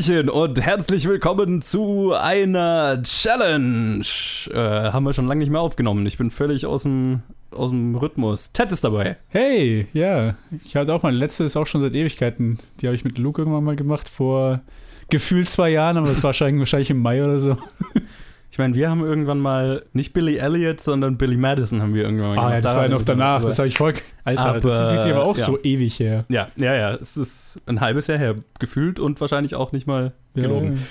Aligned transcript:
Hallöchen 0.00 0.30
und 0.30 0.58
herzlich 0.58 1.06
willkommen 1.06 1.60
zu 1.60 2.14
einer 2.14 3.02
Challenge. 3.02 4.02
Äh, 4.50 4.54
haben 4.54 5.04
wir 5.04 5.12
schon 5.12 5.26
lange 5.26 5.40
nicht 5.40 5.50
mehr 5.50 5.60
aufgenommen. 5.60 6.06
Ich 6.06 6.16
bin 6.16 6.30
völlig 6.30 6.64
aus 6.64 6.84
dem, 6.84 7.20
aus 7.50 7.68
dem 7.68 7.94
Rhythmus. 7.96 8.52
Ted 8.52 8.72
ist 8.72 8.82
dabei. 8.82 9.18
Hey, 9.28 9.88
ja. 9.92 10.36
Ich 10.64 10.74
hatte 10.74 10.94
auch 10.94 11.02
meine 11.02 11.18
letzte, 11.18 11.44
ist 11.44 11.58
auch 11.58 11.66
schon 11.66 11.82
seit 11.82 11.94
Ewigkeiten. 11.94 12.58
Die 12.80 12.86
habe 12.86 12.94
ich 12.94 13.04
mit 13.04 13.18
Luke 13.18 13.42
irgendwann 13.42 13.64
mal 13.64 13.76
gemacht, 13.76 14.08
vor 14.08 14.62
gefühlt 15.10 15.50
zwei 15.50 15.68
Jahren, 15.68 15.98
aber 15.98 16.06
das 16.06 16.18
war 16.18 16.28
wahrscheinlich, 16.28 16.60
wahrscheinlich 16.60 16.90
im 16.90 17.02
Mai 17.02 17.22
oder 17.22 17.38
so. 17.38 17.58
Ich 18.52 18.58
meine, 18.58 18.74
wir 18.74 18.90
haben 18.90 19.00
irgendwann 19.02 19.38
mal 19.38 19.84
nicht 19.92 20.12
Billy 20.12 20.36
Elliot, 20.36 20.80
sondern 20.80 21.16
Billy 21.16 21.36
Madison 21.36 21.80
haben 21.82 21.94
wir 21.94 22.02
irgendwann 22.02 22.34
mal 22.34 22.38
Ah, 22.38 22.40
gemacht. 22.48 22.54
ja, 22.54 22.60
das 22.62 22.74
war 22.76 22.82
ja 22.82 22.88
noch 22.88 23.02
danach. 23.02 23.42
Das 23.44 23.58
habe 23.58 23.68
ich 23.68 23.76
voll. 23.78 23.94
Alter, 24.24 24.44
Aber, 24.44 24.60
das 24.60 24.80
fühlt 24.82 25.02
sich 25.02 25.12
aber 25.12 25.24
auch 25.24 25.36
ja. 25.36 25.44
so 25.44 25.58
ewig 25.62 25.98
her. 26.00 26.24
Ja, 26.28 26.48
ja, 26.56 26.74
ja. 26.74 26.94
Es 26.94 27.16
ist 27.16 27.60
ein 27.66 27.80
halbes 27.80 28.08
Jahr 28.08 28.18
her 28.18 28.34
gefühlt 28.58 28.98
und 28.98 29.20
wahrscheinlich 29.20 29.54
auch 29.54 29.70
nicht 29.72 29.86
mal 29.86 30.12
gelogen. 30.34 30.84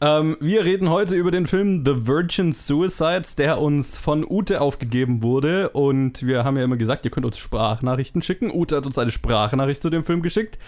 Ähm, 0.00 0.36
wir 0.40 0.64
reden 0.64 0.90
heute 0.90 1.16
über 1.16 1.30
den 1.30 1.46
Film 1.46 1.84
The 1.84 2.06
Virgin 2.06 2.52
Suicides, 2.52 3.34
der 3.36 3.58
uns 3.60 3.96
von 3.96 4.26
Ute 4.28 4.60
aufgegeben 4.60 5.22
wurde. 5.22 5.70
Und 5.70 6.26
wir 6.26 6.44
haben 6.44 6.56
ja 6.56 6.64
immer 6.64 6.76
gesagt, 6.76 7.04
ihr 7.04 7.10
könnt 7.10 7.24
uns 7.24 7.38
Sprachnachrichten 7.38 8.20
schicken. 8.20 8.50
Ute 8.50 8.76
hat 8.76 8.86
uns 8.86 8.98
eine 8.98 9.10
Sprachnachricht 9.10 9.80
zu 9.80 9.88
dem 9.88 10.04
Film 10.04 10.20
geschickt 10.20 10.58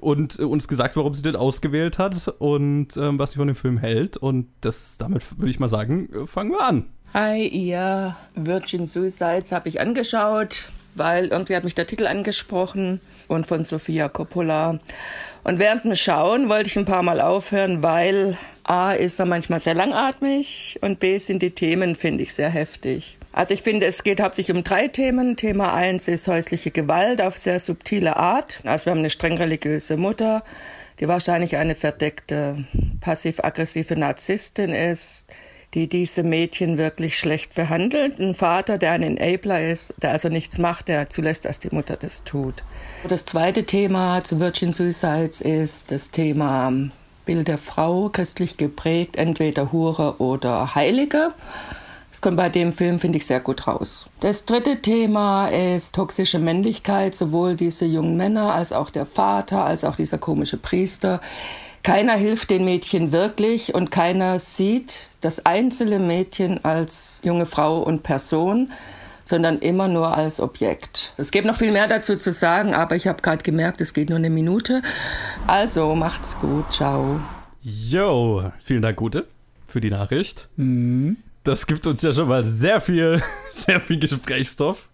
und 0.00 0.38
äh, 0.38 0.44
uns 0.44 0.68
gesagt, 0.68 0.96
warum 0.96 1.14
sie 1.14 1.22
den 1.22 1.36
ausgewählt 1.36 1.98
hat 1.98 2.28
und 2.38 2.96
ähm, 2.96 3.18
was 3.18 3.32
sie 3.32 3.38
von 3.38 3.48
dem 3.48 3.56
Film 3.56 3.78
hält. 3.78 4.16
Und 4.16 4.48
das, 4.60 4.98
damit 4.98 5.22
würde 5.36 5.50
ich 5.50 5.58
mal 5.58 5.68
sagen, 5.68 6.08
äh, 6.12 6.26
fangen 6.26 6.52
wir 6.52 6.62
an. 6.62 6.86
Hi, 7.12 7.46
ihr 7.46 8.16
Virgin 8.34 8.84
Suicides 8.84 9.50
habe 9.50 9.68
ich 9.68 9.80
angeschaut, 9.80 10.66
weil 10.94 11.26
irgendwie 11.28 11.56
hat 11.56 11.64
mich 11.64 11.74
der 11.74 11.86
Titel 11.86 12.06
angesprochen 12.06 13.00
und 13.26 13.46
von 13.46 13.64
Sofia 13.64 14.08
Coppola. 14.08 14.80
Und 15.44 15.58
während 15.58 15.84
dem 15.84 15.94
Schauen 15.94 16.48
wollte 16.48 16.68
ich 16.68 16.76
ein 16.76 16.84
paar 16.84 17.02
Mal 17.02 17.20
aufhören, 17.20 17.82
weil 17.82 18.36
A 18.68 18.92
ist 18.92 19.20
er 19.20 19.26
manchmal 19.26 19.60
sehr 19.60 19.74
langatmig 19.74 20.78
und 20.80 20.98
B 20.98 21.18
sind 21.18 21.40
die 21.42 21.52
Themen, 21.52 21.94
finde 21.94 22.24
ich, 22.24 22.34
sehr 22.34 22.50
heftig. 22.50 23.16
Also 23.32 23.54
ich 23.54 23.62
finde, 23.62 23.86
es 23.86 24.02
geht 24.02 24.20
hauptsächlich 24.20 24.56
um 24.56 24.64
drei 24.64 24.88
Themen. 24.88 25.36
Thema 25.36 25.72
eins 25.72 26.08
ist 26.08 26.26
häusliche 26.26 26.72
Gewalt 26.72 27.22
auf 27.22 27.36
sehr 27.36 27.60
subtile 27.60 28.16
Art. 28.16 28.60
Also 28.64 28.86
wir 28.86 28.90
haben 28.92 28.98
eine 28.98 29.10
streng 29.10 29.36
religiöse 29.36 29.96
Mutter, 29.96 30.42
die 30.98 31.06
wahrscheinlich 31.06 31.56
eine 31.56 31.76
verdeckte 31.76 32.64
passiv-aggressive 33.00 33.94
Narzisstin 33.94 34.70
ist, 34.70 35.26
die 35.74 35.88
diese 35.88 36.24
Mädchen 36.24 36.76
wirklich 36.76 37.18
schlecht 37.18 37.54
behandelt. 37.54 38.18
Ein 38.18 38.34
Vater, 38.34 38.78
der 38.78 38.92
ein 38.92 39.02
Enabler 39.02 39.70
ist, 39.70 39.94
der 40.02 40.10
also 40.10 40.28
nichts 40.28 40.58
macht, 40.58 40.88
der 40.88 41.08
zulässt, 41.08 41.44
dass 41.44 41.60
die 41.60 41.70
Mutter 41.70 41.96
das 41.96 42.24
tut. 42.24 42.64
Das 43.08 43.26
zweite 43.26 43.62
Thema 43.62 44.24
zu 44.24 44.40
Virgin 44.40 44.72
Suicides 44.72 45.40
ist 45.40 45.92
das 45.92 46.10
Thema 46.10 46.72
Bild 47.26 47.48
der 47.48 47.58
Frau, 47.58 48.08
christlich 48.08 48.56
geprägt, 48.56 49.16
entweder 49.16 49.72
Hure 49.72 50.14
oder 50.18 50.74
Heilige. 50.74 51.34
Das 52.10 52.22
kommt 52.22 52.38
bei 52.38 52.48
dem 52.48 52.72
Film, 52.72 52.98
finde 52.98 53.18
ich, 53.18 53.26
sehr 53.26 53.40
gut 53.40 53.66
raus. 53.66 54.08
Das 54.20 54.46
dritte 54.46 54.80
Thema 54.80 55.48
ist 55.48 55.94
toxische 55.94 56.38
Männlichkeit, 56.38 57.14
sowohl 57.14 57.56
diese 57.56 57.84
jungen 57.84 58.16
Männer 58.16 58.54
als 58.54 58.72
auch 58.72 58.88
der 58.88 59.04
Vater, 59.04 59.66
als 59.66 59.84
auch 59.84 59.96
dieser 59.96 60.16
komische 60.16 60.56
Priester. 60.56 61.20
Keiner 61.82 62.14
hilft 62.14 62.48
den 62.48 62.64
Mädchen 62.64 63.12
wirklich 63.12 63.74
und 63.74 63.90
keiner 63.90 64.38
sieht 64.38 65.10
das 65.20 65.44
einzelne 65.44 65.98
Mädchen 65.98 66.64
als 66.64 67.20
junge 67.22 67.44
Frau 67.44 67.80
und 67.82 68.02
Person, 68.02 68.72
sondern 69.26 69.58
immer 69.58 69.88
nur 69.88 70.16
als 70.16 70.40
Objekt. 70.40 71.12
Es 71.18 71.30
gibt 71.30 71.46
noch 71.46 71.56
viel 71.56 71.72
mehr 71.72 71.88
dazu 71.88 72.16
zu 72.16 72.32
sagen, 72.32 72.74
aber 72.74 72.96
ich 72.96 73.06
habe 73.06 73.20
gerade 73.20 73.42
gemerkt, 73.42 73.82
es 73.82 73.92
geht 73.92 74.08
nur 74.08 74.18
eine 74.18 74.30
Minute. 74.30 74.80
Also 75.46 75.94
macht's 75.94 76.38
gut, 76.38 76.72
ciao. 76.72 77.20
Yo, 77.60 78.50
vielen 78.62 78.82
Dank, 78.82 79.00
Ute, 79.00 79.26
für 79.66 79.80
die 79.80 79.90
Nachricht. 79.90 80.48
Mhm. 80.56 81.18
Das 81.42 81.66
gibt 81.68 81.86
uns 81.86 82.02
ja 82.02 82.12
schon 82.12 82.28
mal 82.28 82.42
sehr 82.42 82.80
viel, 82.80 83.22
sehr 83.50 83.80
viel 83.80 84.00
Gesprächsstoff. 84.00 84.88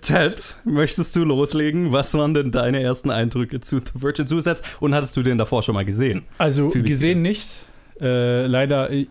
Ted, 0.00 0.56
möchtest 0.64 1.14
du 1.14 1.24
loslegen? 1.24 1.92
Was 1.92 2.14
waren 2.14 2.34
denn 2.34 2.50
deine 2.50 2.82
ersten 2.82 3.10
Eindrücke 3.10 3.60
zu 3.60 3.78
The 3.78 4.02
Virgin 4.02 4.26
Suicides? 4.26 4.62
Und 4.80 4.94
hattest 4.94 5.16
du 5.16 5.22
den 5.22 5.38
davor 5.38 5.62
schon 5.62 5.74
mal 5.74 5.84
gesehen? 5.84 6.24
Also 6.38 6.70
gesehen 6.70 7.22
nicht. 7.22 7.62
Äh, 8.00 8.46
leider 8.46 8.90
äh, 8.90 9.06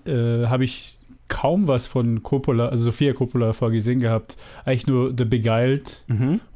habe 0.48 0.66
ich 0.66 0.98
kaum 1.32 1.68
was 1.68 1.88
von 1.88 2.22
Coppola, 2.24 2.68
also 2.68 2.84
Sofia 2.84 3.14
Coppola 3.14 3.54
vorgesehen 3.54 4.00
gehabt. 4.00 4.36
Eigentlich 4.66 4.86
nur 4.86 5.14
The 5.18 5.24
Beguiled 5.26 6.04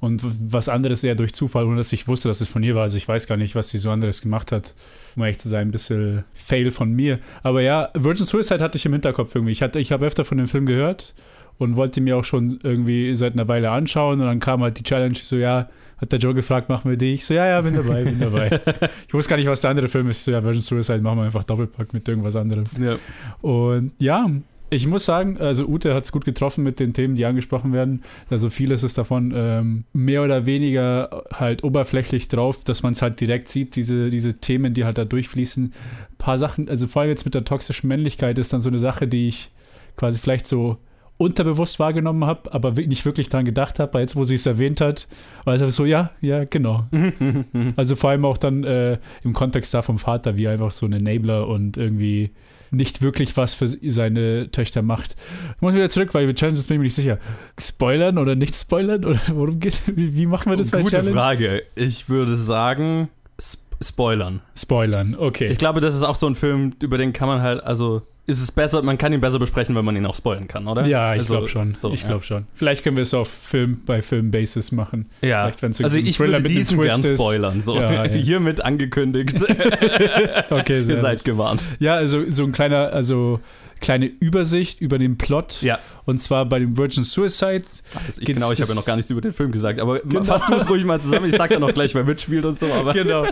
und 0.01 0.21
w- 0.23 0.27
was 0.51 0.67
anderes 0.69 1.01
eher 1.03 1.15
durch 1.15 1.33
Zufall, 1.33 1.63
ohne 1.65 1.77
dass 1.77 1.93
ich 1.93 2.07
wusste, 2.09 2.27
dass 2.27 2.41
es 2.41 2.49
von 2.49 2.61
ihr 2.61 2.75
war. 2.75 2.83
Also 2.83 2.97
ich 2.97 3.07
weiß 3.07 3.25
gar 3.27 3.37
nicht, 3.37 3.55
was 3.55 3.69
sie 3.69 3.77
so 3.77 3.89
anderes 3.89 4.21
gemacht 4.21 4.51
hat. 4.51 4.75
Um 5.15 5.23
ehrlich 5.23 5.39
zu 5.39 5.47
sein, 5.47 5.69
ein 5.69 5.71
bisschen 5.71 6.25
Fail 6.33 6.71
von 6.71 6.91
mir. 6.91 7.19
Aber 7.41 7.61
ja, 7.61 7.89
Virgin 7.95 8.25
Suicide 8.25 8.61
hatte 8.61 8.77
ich 8.77 8.85
im 8.85 8.91
Hinterkopf 8.91 9.33
irgendwie. 9.33 9.53
Ich, 9.53 9.61
hatte- 9.61 9.79
ich 9.79 9.91
habe 9.93 10.05
öfter 10.05 10.25
von 10.25 10.37
dem 10.37 10.47
Film 10.47 10.65
gehört 10.65 11.13
und 11.57 11.77
wollte 11.77 12.01
mir 12.01 12.17
auch 12.17 12.25
schon 12.25 12.59
irgendwie 12.63 13.15
seit 13.15 13.31
einer 13.31 13.47
Weile 13.47 13.71
anschauen. 13.71 14.19
Und 14.19 14.25
dann 14.27 14.39
kam 14.41 14.61
halt 14.61 14.77
die 14.77 14.83
Challenge, 14.83 15.15
so, 15.15 15.37
ja, 15.37 15.69
hat 15.97 16.11
der 16.11 16.19
Joe 16.19 16.33
gefragt, 16.33 16.67
machen 16.67 16.89
wir 16.91 16.97
die? 16.97 17.13
Ich 17.13 17.25
so, 17.25 17.33
ja, 17.33 17.45
ja, 17.47 17.61
bin 17.61 17.75
dabei, 17.75 18.03
bin 18.03 18.19
dabei. 18.19 18.59
ich 19.07 19.13
wusste 19.13 19.29
gar 19.29 19.37
nicht, 19.37 19.47
was 19.47 19.61
der 19.61 19.69
andere 19.71 19.87
Film 19.87 20.09
ist. 20.09 20.17
Ich 20.17 20.23
so, 20.25 20.31
ja, 20.31 20.43
Virgin 20.43 20.59
Suicide, 20.59 20.99
machen 20.99 21.19
wir 21.19 21.23
einfach 21.23 21.45
Doppelpack 21.45 21.93
mit 21.93 22.05
irgendwas 22.09 22.35
anderem. 22.35 22.65
Ja. 22.77 22.97
Und 23.41 23.93
ja, 23.99 24.29
ich 24.75 24.87
muss 24.87 25.05
sagen, 25.05 25.37
also 25.39 25.65
Ute 25.65 25.93
hat 25.93 26.03
es 26.03 26.11
gut 26.11 26.25
getroffen 26.25 26.63
mit 26.63 26.79
den 26.79 26.93
Themen, 26.93 27.15
die 27.15 27.25
angesprochen 27.25 27.73
werden. 27.73 28.03
Also 28.29 28.49
vieles 28.49 28.83
ist 28.83 28.97
davon 28.97 29.33
ähm, 29.35 29.85
mehr 29.93 30.23
oder 30.23 30.45
weniger 30.45 31.23
halt 31.33 31.63
oberflächlich 31.63 32.27
drauf, 32.27 32.63
dass 32.63 32.83
man 32.83 32.93
es 32.93 33.01
halt 33.01 33.19
direkt 33.19 33.49
sieht, 33.49 33.75
diese, 33.75 34.09
diese 34.09 34.35
Themen, 34.35 34.73
die 34.73 34.85
halt 34.85 34.97
da 34.97 35.05
durchfließen. 35.05 35.65
Ein 35.65 36.17
paar 36.17 36.37
Sachen, 36.37 36.69
also 36.69 36.87
vor 36.87 37.01
allem 37.01 37.09
jetzt 37.09 37.25
mit 37.25 37.33
der 37.33 37.45
toxischen 37.45 37.87
Männlichkeit 37.87 38.37
ist 38.37 38.53
dann 38.53 38.61
so 38.61 38.69
eine 38.69 38.79
Sache, 38.79 39.07
die 39.07 39.27
ich 39.27 39.51
quasi 39.95 40.19
vielleicht 40.19 40.47
so 40.47 40.77
unterbewusst 41.17 41.79
wahrgenommen 41.79 42.25
habe, 42.25 42.53
aber 42.53 42.71
nicht 42.71 43.05
wirklich 43.05 43.29
dran 43.29 43.45
gedacht 43.45 43.79
habe, 43.79 43.93
weil 43.93 44.01
jetzt, 44.01 44.15
wo 44.15 44.25
sie 44.25 44.35
es 44.35 44.45
erwähnt 44.45 44.81
hat, 44.81 45.07
war 45.45 45.55
es 45.55 45.61
einfach 45.61 45.73
so, 45.73 45.85
ja, 45.85 46.11
ja, 46.21 46.43
genau. 46.43 46.85
also 47.77 47.95
vor 47.95 48.09
allem 48.09 48.25
auch 48.25 48.37
dann 48.37 48.63
äh, 48.63 48.97
im 49.23 49.33
Kontext 49.33 49.73
da 49.73 49.81
vom 49.81 49.97
Vater, 49.97 50.37
wie 50.37 50.47
einfach 50.47 50.71
so 50.71 50.85
ein 50.85 50.93
Enabler 50.93 51.47
und 51.47 51.77
irgendwie 51.77 52.31
nicht 52.71 53.01
wirklich 53.01 53.37
was 53.37 53.53
für 53.53 53.67
seine 53.67 54.51
Töchter 54.51 54.81
macht. 54.81 55.15
Ich 55.55 55.61
muss 55.61 55.75
wieder 55.75 55.89
zurück, 55.89 56.13
weil 56.13 56.27
wir 56.27 56.35
Challenges 56.35 56.67
bin 56.67 56.75
ich 56.75 56.79
mir 56.79 56.83
nicht 56.85 56.95
sicher. 56.95 57.19
Spoilern 57.57 58.17
oder 58.17 58.35
nicht 58.35 58.55
spoilern? 58.55 59.05
Oder 59.05 59.19
worum 59.33 59.59
geht 59.59 59.79
Wie, 59.95 60.15
wie 60.15 60.25
machen 60.25 60.49
wir 60.49 60.57
das 60.57 60.71
bei 60.71 60.81
Gute 60.81 60.97
Challenges? 60.97 61.13
Frage. 61.13 61.63
Ich 61.75 62.09
würde 62.09 62.37
sagen, 62.37 63.09
sp 63.39 63.63
spoilern. 63.81 64.41
Spoilern, 64.57 65.15
okay. 65.15 65.47
Ich 65.47 65.57
glaube, 65.57 65.81
das 65.81 65.95
ist 65.95 66.03
auch 66.03 66.15
so 66.15 66.27
ein 66.27 66.35
Film, 66.35 66.73
über 66.81 66.97
den 66.97 67.11
kann 67.11 67.27
man 67.27 67.41
halt, 67.41 67.61
also 67.61 68.03
ist 68.27 68.41
es 68.41 68.51
besser, 68.51 68.81
man 68.81 68.97
kann 68.97 69.13
ihn 69.13 69.21
besser 69.21 69.37
besprechen, 69.37 69.75
wenn 69.75 69.85
man 69.85 69.95
ihn 69.95 70.05
auch 70.05 70.15
spoilern 70.15 70.47
kann, 70.47 70.67
oder? 70.67 70.85
ja, 70.87 71.13
ich 71.13 71.19
Also, 71.21 71.35
glaube 71.35 71.47
schon. 71.47 71.75
So, 71.75 71.91
ich 71.93 72.01
ja. 72.01 72.07
glaube 72.07 72.23
schon. 72.23 72.45
Vielleicht 72.53 72.83
können 72.83 72.95
wir 72.97 73.03
es 73.03 73.13
auf 73.13 73.29
Film 73.29 73.81
bei 73.85 74.01
Film-Basis 74.01 74.71
machen. 74.71 75.05
Ja, 75.21 75.43
Vielleicht, 75.43 75.61
wenn's 75.61 75.81
also 75.83 75.97
irgendwie 75.97 76.09
ein 76.09 76.11
ich 76.11 76.17
Thriller 76.17 76.37
würde 76.39 76.49
diesen 76.49 76.81
gern 76.81 77.03
spoilern. 77.03 77.61
So. 77.61 77.75
Ja, 77.75 78.05
ja. 78.05 78.11
Hiermit 78.13 78.63
angekündigt. 78.63 79.35
Okay, 80.49 80.77
Ihr 80.77 80.83
sehr 80.83 80.97
seid 80.97 81.13
nice. 81.13 81.23
gewarnt. 81.23 81.61
Ja, 81.79 81.95
also 81.95 82.23
so 82.29 82.43
ein 82.43 82.51
kleiner, 82.51 82.91
also 82.93 83.39
kleine 83.85 84.05
Übersicht 84.07 84.81
über 84.81 84.97
den 84.97 85.17
Plot. 85.17 85.61
Ja. 85.61 85.77
Und 86.05 86.19
zwar 86.21 86.45
bei 86.45 86.59
dem 86.59 86.77
Virgin 86.77 87.03
Suicide. 87.03 87.63
Ach, 87.95 88.03
das, 88.05 88.17
ich, 88.17 88.25
genau, 88.25 88.51
ich 88.51 88.59
habe 88.59 88.69
ja 88.69 88.75
noch 88.75 88.85
gar 88.85 88.95
nichts 88.95 89.11
über 89.11 89.21
den 89.21 89.31
Film 89.31 89.51
gesagt, 89.51 89.79
aber 89.79 89.99
Genau. 89.99 90.23
fass 90.23 90.45
du 90.47 90.55
es 90.55 90.69
ruhig 90.69 90.83
mal 90.85 90.99
zusammen. 90.99 91.29
Ich 91.29 91.35
sag 91.35 91.49
dann 91.51 91.61
noch 91.61 91.73
gleich, 91.73 91.93
wer 91.95 92.03
mitspielt 92.03 92.45
und 92.45 92.57
so, 92.59 92.67
aber. 92.71 92.93
Genau. 93.05 93.25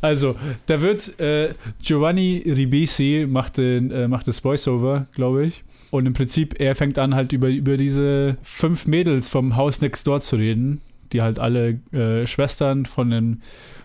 Also, 0.00 0.36
da 0.66 0.80
wird 0.80 1.18
äh, 1.20 1.54
Giovanni 1.82 2.42
Ribisi 2.46 3.26
macht, 3.28 3.56
den, 3.56 3.90
äh, 3.90 4.08
macht 4.08 4.28
das 4.28 4.44
Voiceover, 4.44 5.06
glaube 5.14 5.44
ich. 5.46 5.64
Und 5.90 6.06
im 6.06 6.12
Prinzip, 6.12 6.60
er 6.60 6.74
fängt 6.74 6.98
an, 6.98 7.14
halt 7.14 7.32
über, 7.32 7.48
über 7.48 7.76
diese 7.76 8.36
fünf 8.42 8.86
Mädels 8.86 9.28
vom 9.28 9.56
Haus 9.56 9.80
Next 9.80 10.06
Door 10.06 10.20
zu 10.20 10.36
reden, 10.36 10.80
die 11.12 11.22
halt 11.22 11.38
alle 11.38 11.78
äh, 11.92 12.26
Schwestern 12.26 12.84
von 12.84 13.12
einem, 13.12 13.40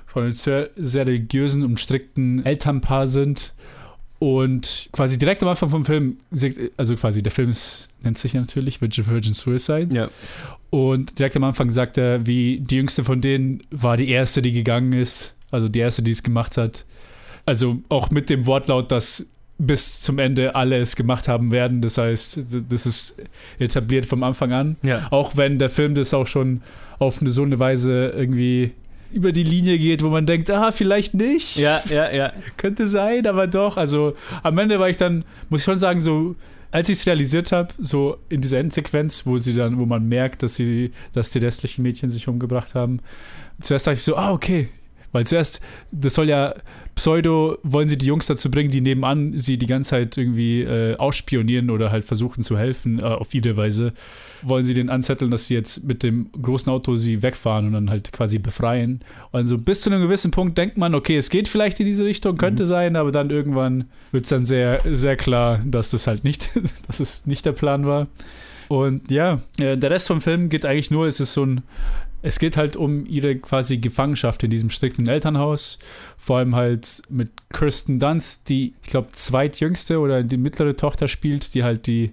von 0.07 0.23
einem 0.23 0.33
sehr, 0.33 0.71
sehr 0.75 1.05
religiösen 1.05 1.63
und 1.63 1.79
strikten 1.79 2.43
Elternpaar 2.45 3.07
sind. 3.07 3.53
Und 4.21 4.89
quasi 4.91 5.17
direkt 5.17 5.41
am 5.41 5.49
Anfang 5.49 5.71
vom 5.71 5.83
Film, 5.83 6.17
also 6.77 6.95
quasi 6.95 7.23
der 7.23 7.31
Film 7.31 7.49
ist, 7.49 7.89
nennt 8.03 8.19
sich 8.19 8.35
natürlich 8.35 8.79
Virgin, 8.79 9.07
Virgin 9.07 9.33
Suicide. 9.33 9.87
Ja. 9.91 10.11
Und 10.69 11.17
direkt 11.17 11.35
am 11.37 11.43
Anfang 11.43 11.71
sagt 11.71 11.97
er, 11.97 12.27
wie 12.27 12.59
die 12.59 12.75
jüngste 12.75 13.03
von 13.03 13.19
denen 13.19 13.63
war 13.71 13.97
die 13.97 14.09
erste, 14.09 14.43
die 14.43 14.51
gegangen 14.51 14.93
ist. 14.93 15.33
Also 15.49 15.69
die 15.69 15.79
erste, 15.79 16.03
die 16.03 16.11
es 16.11 16.21
gemacht 16.21 16.57
hat. 16.57 16.85
Also 17.47 17.79
auch 17.89 18.11
mit 18.11 18.29
dem 18.29 18.45
Wortlaut, 18.45 18.91
dass 18.91 19.25
bis 19.57 20.01
zum 20.01 20.19
Ende 20.19 20.53
alle 20.53 20.77
es 20.77 20.95
gemacht 20.95 21.27
haben 21.27 21.49
werden. 21.49 21.81
Das 21.81 21.97
heißt, 21.97 22.45
das 22.69 22.85
ist 22.85 23.15
etabliert 23.57 24.05
vom 24.05 24.21
Anfang 24.21 24.51
an. 24.51 24.75
Ja. 24.83 25.07
Auch 25.09 25.35
wenn 25.35 25.57
der 25.57 25.69
Film 25.69 25.95
das 25.95 26.13
auch 26.13 26.27
schon 26.27 26.61
auf 26.99 27.21
eine 27.21 27.31
so 27.31 27.41
eine 27.41 27.57
Weise 27.57 28.09
irgendwie 28.15 28.73
über 29.13 29.31
die 29.31 29.43
Linie 29.43 29.77
geht, 29.77 30.03
wo 30.03 30.09
man 30.09 30.25
denkt, 30.25 30.49
ah, 30.49 30.71
vielleicht 30.71 31.13
nicht. 31.13 31.57
Ja, 31.57 31.81
ja, 31.89 32.11
ja. 32.11 32.33
Könnte 32.57 32.87
sein, 32.87 33.27
aber 33.27 33.47
doch. 33.47 33.77
Also 33.77 34.15
am 34.43 34.57
Ende 34.57 34.79
war 34.79 34.89
ich 34.89 34.97
dann, 34.97 35.25
muss 35.49 35.61
ich 35.61 35.65
schon 35.65 35.77
sagen, 35.77 36.01
so, 36.01 36.35
als 36.71 36.89
ich 36.89 36.99
es 36.99 37.07
realisiert 37.07 37.51
habe, 37.51 37.69
so 37.79 38.17
in 38.29 38.41
dieser 38.41 38.59
Endsequenz, 38.59 39.25
wo 39.25 39.37
sie 39.37 39.53
dann, 39.53 39.77
wo 39.77 39.85
man 39.85 40.07
merkt, 40.07 40.43
dass 40.43 40.55
sie, 40.55 40.91
dass 41.13 41.29
die 41.31 41.39
restlichen 41.39 41.81
Mädchen 41.83 42.09
sich 42.09 42.27
umgebracht 42.27 42.75
haben, 42.75 42.99
zuerst 43.59 43.87
dachte 43.87 43.97
ich 43.97 44.03
so, 44.03 44.15
ah, 44.15 44.31
okay, 44.31 44.69
Weil 45.11 45.25
zuerst, 45.25 45.61
das 45.91 46.15
soll 46.15 46.29
ja 46.29 46.53
Pseudo, 46.95 47.57
wollen 47.63 47.87
sie 47.87 47.97
die 47.97 48.05
Jungs 48.05 48.27
dazu 48.27 48.51
bringen, 48.51 48.69
die 48.69 48.81
nebenan 48.81 49.37
sie 49.37 49.57
die 49.57 49.65
ganze 49.65 49.91
Zeit 49.91 50.17
irgendwie 50.17 50.61
äh, 50.61 50.95
ausspionieren 50.97 51.69
oder 51.69 51.91
halt 51.91 52.05
versuchen 52.05 52.41
zu 52.43 52.57
helfen, 52.57 52.99
äh, 52.99 53.03
auf 53.03 53.33
jede 53.33 53.57
Weise. 53.57 53.93
Wollen 54.41 54.65
sie 54.65 54.73
den 54.73 54.89
anzetteln, 54.89 55.31
dass 55.31 55.47
sie 55.47 55.53
jetzt 55.53 55.83
mit 55.83 56.03
dem 56.03 56.31
großen 56.41 56.71
Auto 56.71 56.97
sie 56.97 57.23
wegfahren 57.23 57.67
und 57.67 57.73
dann 57.73 57.89
halt 57.89 58.11
quasi 58.11 58.39
befreien. 58.39 59.01
Und 59.31 59.47
so 59.47 59.57
bis 59.57 59.81
zu 59.81 59.89
einem 59.89 60.01
gewissen 60.01 60.31
Punkt 60.31 60.57
denkt 60.57 60.77
man, 60.77 60.93
okay, 60.95 61.17
es 61.17 61.29
geht 61.29 61.47
vielleicht 61.47 61.79
in 61.79 61.85
diese 61.85 62.03
Richtung, 62.03 62.37
könnte 62.37 62.63
mhm. 62.63 62.67
sein, 62.67 62.95
aber 62.95 63.11
dann 63.11 63.29
irgendwann 63.29 63.85
wird 64.11 64.25
es 64.25 64.29
dann 64.29 64.45
sehr, 64.45 64.81
sehr 64.85 65.15
klar, 65.15 65.61
dass 65.65 65.91
das 65.91 66.07
halt 66.07 66.23
nicht, 66.23 66.49
dass 66.87 66.99
es 66.99 67.25
nicht 67.25 67.45
der 67.45 67.53
Plan 67.53 67.85
war. 67.85 68.07
Und 68.67 69.11
ja, 69.11 69.41
äh, 69.59 69.77
der 69.77 69.89
Rest 69.89 70.07
vom 70.07 70.21
Film 70.21 70.49
geht 70.49 70.65
eigentlich 70.65 70.91
nur, 70.91 71.05
es 71.05 71.19
ist 71.19 71.33
so 71.33 71.45
ein 71.45 71.61
es 72.21 72.39
geht 72.39 72.57
halt 72.57 72.75
um 72.75 73.05
ihre 73.05 73.35
quasi 73.37 73.77
Gefangenschaft 73.77 74.43
in 74.43 74.51
diesem 74.51 74.69
strikten 74.69 75.07
Elternhaus. 75.07 75.79
Vor 76.17 76.37
allem 76.37 76.55
halt 76.55 77.01
mit 77.09 77.31
Kirsten 77.49 77.99
Dunst, 77.99 78.47
die, 78.49 78.73
ich 78.83 78.89
glaube, 78.89 79.09
zweitjüngste 79.11 79.99
oder 79.99 80.23
die 80.23 80.37
mittlere 80.37 80.75
Tochter 80.75 81.07
spielt, 81.07 81.53
die 81.53 81.63
halt 81.63 81.87
die 81.87 82.11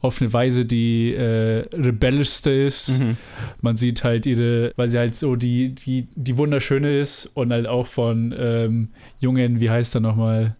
auf 0.00 0.20
eine 0.20 0.32
Weise 0.32 0.64
die 0.64 1.12
äh, 1.14 1.66
rebellischste 1.74 2.50
ist. 2.50 3.00
Mhm. 3.00 3.16
Man 3.60 3.76
sieht 3.76 4.04
halt 4.04 4.26
ihre, 4.26 4.72
weil 4.76 4.88
sie 4.88 4.98
halt 4.98 5.14
so 5.14 5.34
die, 5.34 5.74
die, 5.74 6.06
die 6.14 6.38
wunderschöne 6.38 6.98
ist 6.98 7.26
und 7.34 7.52
halt 7.52 7.66
auch 7.66 7.86
von 7.86 8.34
ähm, 8.38 8.90
Jungen, 9.18 9.60
wie 9.60 9.70
heißt 9.70 9.96
er 9.96 10.00
nochmal? 10.00 10.56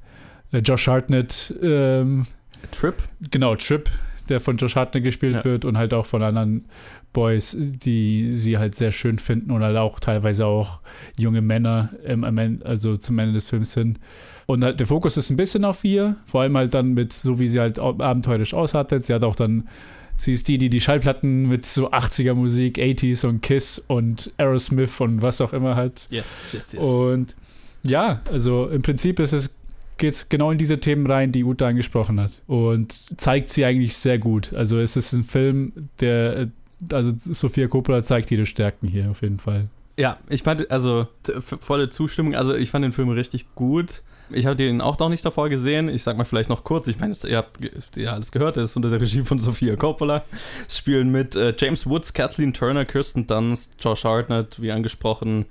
Äh, 0.51 0.59
Josh 0.59 0.89
Hartnett. 0.89 1.55
Ähm, 1.63 2.27
Trip? 2.73 2.97
Genau, 3.31 3.55
Trip, 3.55 3.89
der 4.29 4.41
von 4.41 4.57
Josh 4.57 4.75
Hartnett 4.75 5.05
gespielt 5.05 5.37
ja. 5.37 5.45
wird 5.45 5.65
und 5.65 5.79
halt 5.79 5.95
auch 5.95 6.07
von 6.07 6.23
anderen 6.23 6.65
Boys, 7.13 7.57
die 7.59 8.33
sie 8.35 8.59
halt 8.59 8.75
sehr 8.75 8.93
schön 8.93 9.19
finden 9.19 9.51
und 9.51 9.63
halt 9.63 9.77
auch 9.77 10.01
teilweise 10.01 10.47
auch 10.47 10.81
junge 11.17 11.41
Männer, 11.41 11.91
ähm, 12.05 12.59
also 12.65 12.97
zum 12.97 13.19
Ende 13.19 13.35
des 13.35 13.49
Films 13.49 13.75
hin. 13.75 13.99
Und 14.47 14.65
halt 14.65 14.81
der 14.81 14.87
Fokus 14.87 15.17
ist 15.17 15.31
ein 15.31 15.37
bisschen 15.37 15.65
auf 15.65 15.85
ihr, 15.85 16.17
vor 16.27 16.43
allem 16.43 16.57
halt 16.57 16.75
dann 16.75 16.95
mit, 16.95 17.13
so 17.13 17.39
wie 17.39 17.49
sie 17.49 17.59
halt 17.59 17.79
abenteuerisch 17.79 18.55
aushattet. 18.55 19.05
Sie 19.05 19.15
hat 19.15 19.25
auch 19.25 19.37
dann, 19.37 19.69
sie 20.17 20.33
ist 20.33 20.49
die, 20.49 20.59
die 20.59 20.71
die 20.71 20.81
Schallplatten 20.81 21.49
mit 21.49 21.67
so 21.67 21.91
80er 21.91 22.35
Musik, 22.35 22.79
80s 22.79 23.27
und 23.27 23.43
Kiss 23.43 23.79
und 23.79 24.33
Aerosmith 24.39 25.01
und 25.01 25.23
was 25.23 25.41
auch 25.41 25.53
immer 25.53 25.77
hat. 25.77 26.09
Yes, 26.11 26.53
yes, 26.53 26.73
yes. 26.73 26.83
Und 26.83 27.37
ja, 27.83 28.23
also 28.31 28.69
im 28.69 28.83
Prinzip 28.83 29.21
ist 29.21 29.33
es 29.33 29.55
geht 29.99 30.15
es 30.15 30.29
genau 30.29 30.51
in 30.51 30.59
diese 30.59 30.79
Themen 30.79 31.07
rein, 31.07 31.33
die 31.33 31.45
Uta 31.45 31.67
angesprochen 31.67 32.21
hat. 32.21 32.31
Und 32.47 33.21
zeigt 33.21 33.51
sie 33.51 33.65
eigentlich 33.65 33.97
sehr 33.97 34.19
gut. 34.19 34.55
Also 34.55 34.79
es 34.79 34.97
ist 34.97 35.13
ein 35.13 35.25
Film, 35.25 35.73
der 36.01 36.49
also 36.93 37.13
Sophia 37.17 37.67
Coppola 37.67 38.03
zeigt 38.03 38.31
ihre 38.31 38.47
Stärken 38.47 38.89
hier 38.89 39.11
auf 39.11 39.23
jeden 39.23 39.39
Fall. 39.39 39.69
Ja, 39.97 40.19
ich 40.29 40.43
fand, 40.43 40.71
also 40.71 41.09
volle 41.43 41.89
Zustimmung, 41.89 42.37
also 42.37 42.55
ich 42.55 42.71
fand 42.71 42.85
den 42.85 42.93
Film 42.93 43.09
richtig 43.09 43.55
gut. 43.55 44.03
Ich 44.31 44.47
habe 44.47 44.57
den 44.57 44.81
auch 44.81 44.99
noch 44.99 45.09
nicht 45.09 45.25
davor 45.25 45.49
gesehen. 45.49 45.89
Ich 45.89 46.03
sag 46.03 46.17
mal 46.17 46.25
vielleicht 46.25 46.51
noch 46.51 46.63
kurz. 46.63 46.87
Ich 46.87 46.99
meine, 46.99 47.15
ihr 47.27 47.39
habt 47.39 47.59
ja 47.97 48.13
alles 48.13 48.31
gehört. 48.31 48.57
Er 48.57 48.65
ist 48.65 48.77
unter 48.77 48.91
der 48.91 49.01
Regie 49.01 49.23
von 49.23 49.39
Sophia 49.39 49.75
Coppola. 49.75 50.23
Spielen 50.69 51.11
mit 51.11 51.35
äh, 51.35 51.55
James 51.57 51.87
Woods, 51.89 52.13
Kathleen 52.13 52.53
Turner, 52.53 52.85
Kirsten 52.85 53.27
Dunst, 53.27 53.77
Josh 53.81 54.05
Hartnett, 54.05 54.61
wie 54.61 54.71
angesprochen, 54.71 55.47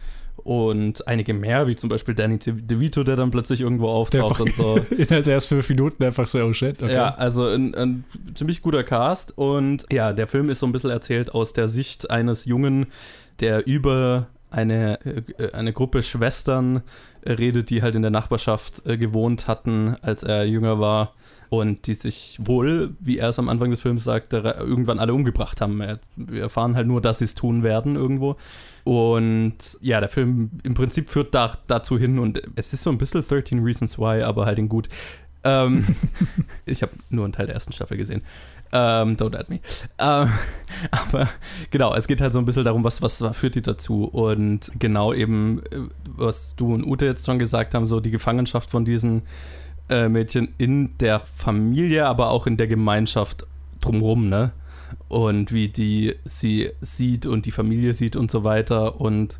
und 0.48 1.06
einige 1.10 1.34
mehr, 1.34 1.68
wie 1.68 1.76
zum 1.76 1.90
Beispiel 1.90 2.16
Danny 2.16 2.40
DeVito, 2.40 3.04
der 3.04 3.18
dann 3.18 3.32
plötzlich 3.32 3.60
irgendwo 3.60 3.90
auftaucht 3.90 4.40
und 4.40 4.54
so. 4.54 4.78
In 4.98 5.06
den 5.06 5.28
ersten 5.28 5.56
fünf 5.56 5.68
Minuten 5.68 6.02
einfach 6.06 6.26
so, 6.26 6.40
oh 6.42 6.54
shit. 6.54 6.82
Okay. 6.82 6.94
Ja, 6.94 7.14
also 7.16 7.50
ein, 7.50 7.76
ein, 7.76 8.06
ziemlich 8.34 8.62
guter 8.62 8.86
Cast 8.86 9.38
und 9.38 9.86
ja, 9.92 10.14
der 10.14 10.26
Film 10.26 10.50
ist 10.50 10.62
so 10.62 10.66
ein 10.66 10.72
bisschen 10.72 10.90
erzählt 10.90 11.36
aus 11.36 11.52
der 11.52 11.68
Sicht 11.68 12.10
eines 12.10 12.46
Jungen, 12.46 12.86
der 13.42 13.68
über 13.68 14.28
eine, 14.50 15.00
äh, 15.06 15.52
eine 15.52 15.74
Gruppe 15.74 16.02
Schwestern 16.02 16.82
redet, 17.26 17.70
die 17.70 17.82
halt 17.82 17.96
in 17.96 18.02
der 18.02 18.12
Nachbarschaft 18.12 18.86
äh, 18.86 18.98
gewohnt 18.98 19.50
hatten, 19.50 19.98
als 20.02 20.24
er 20.24 20.46
jünger 20.46 20.80
war 20.80 21.14
und 21.50 21.88
die 21.88 21.94
sich 21.94 22.38
wohl, 22.42 22.96
wie 23.00 23.18
er 23.18 23.30
es 23.30 23.40
am 23.40 23.50
Anfang 23.50 23.72
des 23.72 23.82
Films 23.82 24.04
sagte, 24.04 24.38
irgendwann 24.60 25.00
alle 25.00 25.14
umgebracht 25.14 25.62
haben. 25.62 25.82
Wir 26.16 26.42
erfahren 26.42 26.76
halt 26.76 26.88
nur, 26.88 27.02
dass 27.02 27.20
sie 27.20 27.26
es 27.26 27.36
tun 27.36 27.64
werden 27.64 27.96
irgendwo. 27.96 28.36
Und 28.84 29.58
ja, 29.82 30.00
der 30.00 30.10
Film 30.10 30.52
im 30.64 30.74
Prinzip 30.74 31.10
führt 31.10 31.36
da, 31.36 31.58
dazu 31.68 31.98
hin 31.98 32.20
und 32.20 32.42
es 32.56 32.74
ist 32.74 32.84
so 32.84 32.90
ein 32.90 32.98
bisschen 32.98 33.22
13 33.28 33.60
Reasons 33.60 33.98
Why, 33.98 34.24
aber 34.24 34.46
halt 34.46 34.60
in 34.60 34.70
gut. 34.70 34.90
Ähm, 35.44 35.86
ich 36.66 36.82
habe 36.82 36.94
nur 37.10 37.26
einen 37.26 37.34
Teil 37.34 37.46
der 37.46 37.56
ersten 37.56 37.72
Staffel 37.72 37.98
gesehen. 37.98 38.24
Ähm, 38.72 39.16
don't 39.16 39.36
at 39.36 39.50
me. 39.50 39.60
Ähm, 39.98 40.30
aber 40.92 41.30
genau, 41.72 41.94
es 41.96 42.08
geht 42.08 42.22
halt 42.22 42.34
so 42.34 42.40
ein 42.40 42.46
bisschen 42.46 42.66
darum, 42.66 42.84
was, 42.84 43.02
was 43.02 43.24
führt 43.38 43.56
die 43.56 43.62
dazu. 43.62 44.06
Und 44.06 44.72
genau 44.78 45.14
eben, 45.14 45.62
äh, 45.72 45.80
was 46.06 46.56
du 46.56 46.74
und 46.74 46.86
Ute 46.86 47.06
jetzt 47.06 47.26
schon 47.26 47.40
gesagt 47.40 47.74
haben, 47.74 47.88
so 47.88 48.00
die 48.00 48.12
Gefangenschaft 48.12 48.70
von 48.70 48.84
diesen 48.84 49.24
äh, 49.90 50.10
Mädchen 50.10 50.54
in 50.58 50.98
der 50.98 51.20
Familie, 51.20 52.06
aber 52.06 52.30
auch 52.30 52.48
in 52.48 52.58
der 52.58 52.68
Gemeinschaft 52.68 53.46
drumherum, 53.82 54.30
ne? 54.30 54.52
Und 55.10 55.52
wie 55.52 55.70
die 55.70 56.16
sie 56.26 56.72
sieht 56.82 57.26
und 57.26 57.46
die 57.46 57.52
Familie 57.52 57.94
sieht 57.94 58.16
und 58.16 58.32
so 58.32 58.44
weiter. 58.44 59.00
Und 59.00 59.40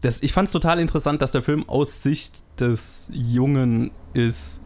das, 0.00 0.22
ich 0.22 0.32
fand 0.32 0.46
es 0.46 0.52
total 0.52 0.78
interessant, 0.78 1.22
dass 1.22 1.32
der 1.32 1.42
Film 1.42 1.68
aus 1.68 2.02
Sicht 2.02 2.44
des 2.60 3.10
Jungen 3.12 3.90
ist, 4.12 4.60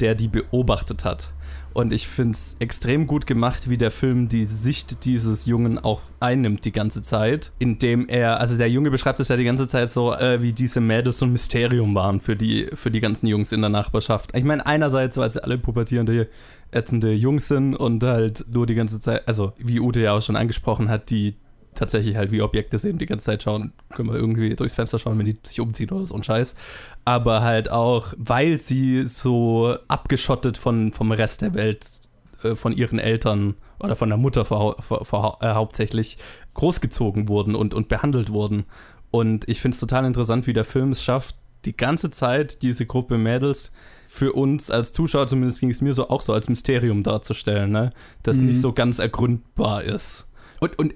der 0.00 0.14
die 0.14 0.28
beobachtet 0.28 1.04
hat. 1.04 1.30
Und 1.76 1.92
ich 1.92 2.08
finde 2.08 2.32
es 2.32 2.56
extrem 2.58 3.06
gut 3.06 3.26
gemacht, 3.26 3.68
wie 3.68 3.76
der 3.76 3.90
Film 3.90 4.30
die 4.30 4.46
Sicht 4.46 5.04
dieses 5.04 5.44
Jungen 5.44 5.78
auch 5.78 6.00
einnimmt 6.20 6.64
die 6.64 6.72
ganze 6.72 7.02
Zeit, 7.02 7.52
indem 7.58 8.08
er, 8.08 8.40
also 8.40 8.56
der 8.56 8.70
Junge 8.70 8.90
beschreibt 8.90 9.20
es 9.20 9.28
ja 9.28 9.36
die 9.36 9.44
ganze 9.44 9.68
Zeit 9.68 9.90
so, 9.90 10.14
äh, 10.14 10.40
wie 10.40 10.54
diese 10.54 10.80
Mädels 10.80 11.18
so 11.18 11.26
ein 11.26 11.32
Mysterium 11.32 11.94
waren 11.94 12.20
für 12.20 12.34
die, 12.34 12.70
für 12.72 12.90
die 12.90 13.00
ganzen 13.00 13.26
Jungs 13.26 13.52
in 13.52 13.60
der 13.60 13.68
Nachbarschaft. 13.68 14.34
Ich 14.34 14.44
meine, 14.44 14.64
einerseits, 14.64 15.18
weil 15.18 15.28
sie 15.28 15.44
alle 15.44 15.58
pubertierende, 15.58 16.28
ätzende 16.70 17.12
Jungs 17.12 17.46
sind 17.46 17.76
und 17.76 18.02
halt 18.02 18.46
nur 18.50 18.64
die 18.64 18.74
ganze 18.74 18.98
Zeit, 18.98 19.28
also 19.28 19.52
wie 19.58 19.78
Ute 19.78 20.00
ja 20.00 20.14
auch 20.14 20.22
schon 20.22 20.36
angesprochen 20.36 20.88
hat, 20.88 21.10
die 21.10 21.34
tatsächlich 21.76 22.16
halt 22.16 22.32
wie 22.32 22.42
Objekte 22.42 22.78
sehen, 22.78 22.98
die 22.98 23.06
ganze 23.06 23.26
Zeit 23.26 23.42
schauen, 23.42 23.72
können 23.94 24.08
wir 24.08 24.16
irgendwie 24.16 24.54
durchs 24.54 24.74
Fenster 24.74 24.98
schauen, 24.98 25.18
wenn 25.18 25.26
die 25.26 25.38
sich 25.42 25.60
umziehen 25.60 25.90
oder 25.90 26.06
so 26.06 26.14
ein 26.14 26.24
Scheiß. 26.24 26.56
Aber 27.04 27.42
halt 27.42 27.70
auch, 27.70 28.12
weil 28.16 28.58
sie 28.58 29.02
so 29.02 29.76
abgeschottet 29.88 30.58
von, 30.58 30.92
vom 30.92 31.12
Rest 31.12 31.42
der 31.42 31.54
Welt, 31.54 31.86
äh, 32.42 32.54
von 32.54 32.72
ihren 32.72 32.98
Eltern 32.98 33.54
oder 33.78 33.96
von 33.96 34.08
der 34.08 34.18
Mutter 34.18 34.44
vor, 34.44 34.82
vor, 34.82 35.04
vor, 35.04 35.38
äh, 35.42 35.54
hauptsächlich 35.54 36.18
großgezogen 36.54 37.28
wurden 37.28 37.54
und, 37.54 37.74
und 37.74 37.88
behandelt 37.88 38.30
wurden. 38.30 38.64
Und 39.10 39.48
ich 39.48 39.60
finde 39.60 39.74
es 39.74 39.80
total 39.80 40.04
interessant, 40.04 40.46
wie 40.46 40.52
der 40.52 40.64
Film 40.64 40.90
es 40.90 41.02
schafft, 41.02 41.36
die 41.64 41.76
ganze 41.76 42.10
Zeit 42.10 42.62
diese 42.62 42.86
Gruppe 42.86 43.18
Mädels 43.18 43.72
für 44.06 44.32
uns 44.32 44.70
als 44.70 44.92
Zuschauer, 44.92 45.26
zumindest 45.26 45.60
ging 45.60 45.70
es 45.70 45.82
mir 45.82 45.92
so 45.92 46.08
auch 46.08 46.20
so, 46.20 46.32
als 46.32 46.48
Mysterium 46.48 47.02
darzustellen, 47.02 47.72
ne? 47.72 47.92
das 48.22 48.38
mhm. 48.38 48.46
nicht 48.46 48.60
so 48.60 48.72
ganz 48.72 48.98
ergründbar 48.98 49.82
ist. 49.82 50.28
Und, 50.60 50.78
und 50.78 50.94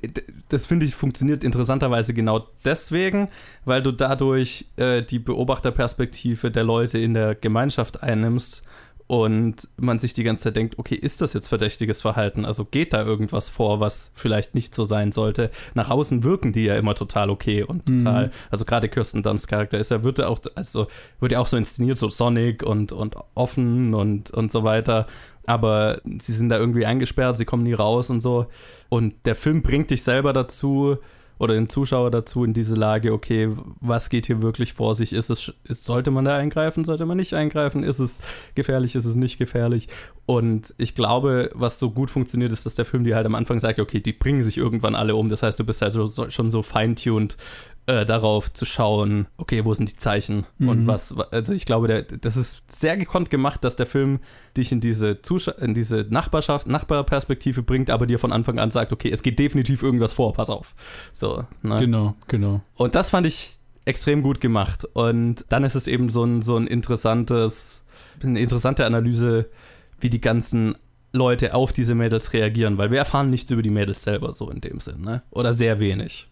das 0.49 0.67
finde 0.67 0.87
ich 0.87 0.95
funktioniert 0.95 1.45
interessanterweise 1.45 2.15
genau 2.15 2.49
deswegen, 2.65 3.29
weil 3.65 3.83
du 3.83 3.93
dadurch 3.93 4.67
äh, 4.77 5.03
die 5.03 5.19
Beobachterperspektive 5.19 6.51
der 6.51 6.65
Leute 6.65 6.99
in 6.99 7.15
der 7.15 7.35
Gemeinschaft 7.35 8.03
einnimmst 8.03 8.63
und 9.11 9.67
man 9.77 9.99
sich 9.99 10.13
die 10.15 10.23
ganze 10.23 10.45
Zeit 10.45 10.55
denkt, 10.55 10.79
okay, 10.79 10.95
ist 10.95 11.21
das 11.21 11.33
jetzt 11.33 11.49
verdächtiges 11.49 12.01
Verhalten? 12.01 12.45
Also 12.45 12.65
geht 12.65 12.93
da 12.93 13.05
irgendwas 13.05 13.49
vor, 13.49 13.81
was 13.81 14.13
vielleicht 14.15 14.55
nicht 14.55 14.73
so 14.73 14.85
sein 14.85 15.11
sollte? 15.11 15.51
Nach 15.75 15.91
außen 15.91 16.23
wirken 16.23 16.53
die 16.53 16.63
ja 16.63 16.77
immer 16.77 16.95
total 16.95 17.29
okay 17.29 17.65
und 17.65 17.89
mhm. 17.89 18.05
total, 18.05 18.27
mhm. 18.29 18.33
also 18.53 18.65
gerade 18.65 18.89
Kirsten 18.89 19.25
Dunst 19.25 19.49
Charakter 19.49 19.79
ist 19.79 19.91
ja, 19.91 20.05
wird 20.05 20.21
ja 20.21 20.29
auch, 20.29 20.39
also 20.55 20.87
wird 21.19 21.33
ja 21.33 21.41
auch 21.41 21.49
so 21.49 21.57
inszeniert, 21.57 21.99
so 21.99 22.09
Sonic 22.09 22.63
und, 22.63 22.93
und 22.93 23.17
offen 23.35 23.95
und, 23.95 24.31
und 24.31 24.53
so 24.53 24.63
weiter 24.63 25.09
aber 25.47 26.01
sie 26.21 26.33
sind 26.33 26.51
da 26.51 26.59
irgendwie 26.59 26.87
eingesperrt, 26.87 27.37
sie 27.37 27.45
kommen 27.45 27.65
nie 27.65 27.73
raus 27.73 28.09
und 28.11 28.21
so. 28.21 28.47
Und 28.89 29.15
der 29.25 29.35
Film 29.35 29.63
bringt 29.63 29.91
dich 29.91 30.05
selber 30.05 30.33
dazu 30.33 30.99
oder 31.41 31.55
den 31.55 31.71
Zuschauer 31.71 32.11
dazu 32.11 32.45
in 32.45 32.53
diese 32.53 32.77
Lage, 32.77 33.15
okay, 33.15 33.49
was 33.81 34.11
geht 34.11 34.27
hier 34.27 34.43
wirklich 34.43 34.75
vor 34.75 34.95
sich? 34.95 35.15
Ist 35.15 35.31
es, 35.31 35.55
ist, 35.65 35.85
sollte 35.85 36.11
man 36.11 36.27
da 36.27 36.37
eingreifen, 36.37 36.85
sollte 36.85 37.07
man 37.07 37.17
nicht 37.17 37.33
eingreifen? 37.33 37.83
Ist 37.83 37.99
es 37.99 38.19
gefährlich, 38.55 38.95
ist 38.95 39.07
es 39.07 39.17
nicht 39.17 39.39
gefährlich? 39.39 39.89
Und 40.27 40.75
ich 40.77 40.95
glaube, 40.95 41.51
was 41.55 41.79
so 41.79 41.91
gut 41.91 42.11
funktioniert, 42.11 42.53
ist, 42.53 42.67
dass 42.67 42.75
der 42.75 42.85
Film 42.85 43.05
dir 43.05 43.17
halt 43.17 43.25
am 43.25 43.35
Anfang 43.35 43.59
sagt, 43.59 43.81
okay, 43.81 44.01
die 44.01 44.13
bringen 44.13 44.43
sich 44.43 44.59
irgendwann 44.59 44.95
alle 44.95 45.17
um. 45.17 45.31
Das 45.31 45.43
heißt, 45.43 45.59
du 45.59 45.65
bist 45.65 45.83
also 45.83 46.29
schon 46.29 46.51
so 46.51 46.61
feintuned 46.61 47.39
äh, 47.87 48.07
darauf 48.07 48.53
zu 48.53 48.65
schauen, 48.65 49.27
okay, 49.37 49.65
wo 49.65 49.75
sind 49.75 49.91
die 49.91 49.97
Zeichen 49.97 50.47
mhm. 50.59 50.69
und 50.69 50.87
was, 50.87 51.15
also 51.33 51.53
ich 51.53 51.67
glaube, 51.67 51.89
der, 51.89 52.03
das 52.03 52.37
ist 52.37 52.71
sehr 52.71 52.97
gekonnt 52.97 53.31
gemacht, 53.31 53.65
dass 53.65 53.77
der 53.77 53.87
Film 53.87 54.21
dich 54.57 54.73
in 54.73 54.81
diese, 54.81 55.23
Zusch 55.23 55.49
in 55.49 55.75
diese 55.75 56.07
Nachbarschaft, 56.09 56.67
Nachbarperspektive 56.67 57.63
bringt, 57.63 57.91
aber 57.91 58.07
dir 58.07 58.19
von 58.19 58.33
Anfang 58.33 58.59
an 58.59 58.71
sagt, 58.71 58.93
okay, 58.93 59.11
es 59.11 59.23
geht 59.23 59.39
definitiv 59.39 59.83
irgendwas 59.83 60.13
vor, 60.13 60.33
pass 60.33 60.51
auf. 60.51 60.75
So, 61.13 61.45
ne? 61.63 61.77
Genau, 61.77 62.15
genau. 62.29 62.61
Und 62.77 62.95
das 62.95 63.11
fand 63.11 63.27
ich 63.27 63.59
extrem 63.85 64.23
gut 64.23 64.41
gemacht. 64.41 64.85
Und 64.93 65.45
dann 65.49 65.65
ist 65.65 65.75
es 65.75 65.87
eben 65.87 66.11
so 66.11 66.25
ein, 66.25 66.43
so 66.43 66.57
ein 66.57 66.67
interessantes, 66.67 67.85
eine 68.23 68.41
interessante 68.41 68.85
Analyse, 68.87 69.51
wie 69.99 70.11
die 70.11 70.21
ganzen 70.21 70.77
Leute 71.13 71.55
auf 71.55 71.73
diese 71.73 71.95
Mädels 71.95 72.33
reagieren, 72.33 72.79
weil 72.79 72.91
wir 72.91 72.99
erfahren 72.99 73.31
nichts 73.31 73.51
über 73.51 73.63
die 73.63 73.71
Mädels 73.71 74.05
selber 74.05 74.33
so 74.33 74.49
in 74.49 74.61
dem 74.61 74.79
Sinn, 74.81 75.01
ne? 75.01 75.23
Oder 75.31 75.53
sehr 75.53 75.81
wenig. 75.81 76.30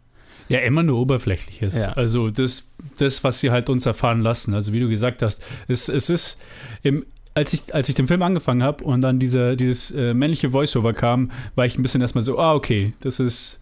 Ja, 0.49 0.61
immer 0.61 0.83
nur 0.83 0.99
Oberflächliches. 0.99 1.77
Ja. 1.77 1.93
Also 1.93 2.31
das, 2.31 2.65
das, 2.99 3.23
was 3.25 3.41
sie 3.41 3.51
halt 3.51 3.69
uns 3.69 3.85
erfahren 3.87 4.23
lassen. 4.23 4.55
Also 4.55 4.73
wie 4.73 4.81
du 4.81 4.89
gesagt 4.89 5.23
hast, 5.23 5.45
es, 5.69 5.89
es 5.89 6.09
ist 6.09 6.39
im, 6.83 7.05
als 7.35 7.53
ich, 7.53 7.75
als 7.75 7.89
ich 7.89 7.95
den 7.95 8.09
Film 8.09 8.23
angefangen 8.23 8.63
habe 8.63 8.85
und 8.85 9.01
dann 9.01 9.19
dieser, 9.19 9.57
dieses 9.57 9.91
äh, 9.91 10.15
männliche 10.15 10.53
Voiceover 10.53 10.93
kam, 10.93 11.31
war 11.55 11.67
ich 11.67 11.79
ein 11.79 11.83
bisschen 11.83 12.01
erstmal 12.01 12.25
so, 12.25 12.39
ah, 12.39 12.55
okay, 12.55 12.95
das 13.01 13.21
ist 13.21 13.61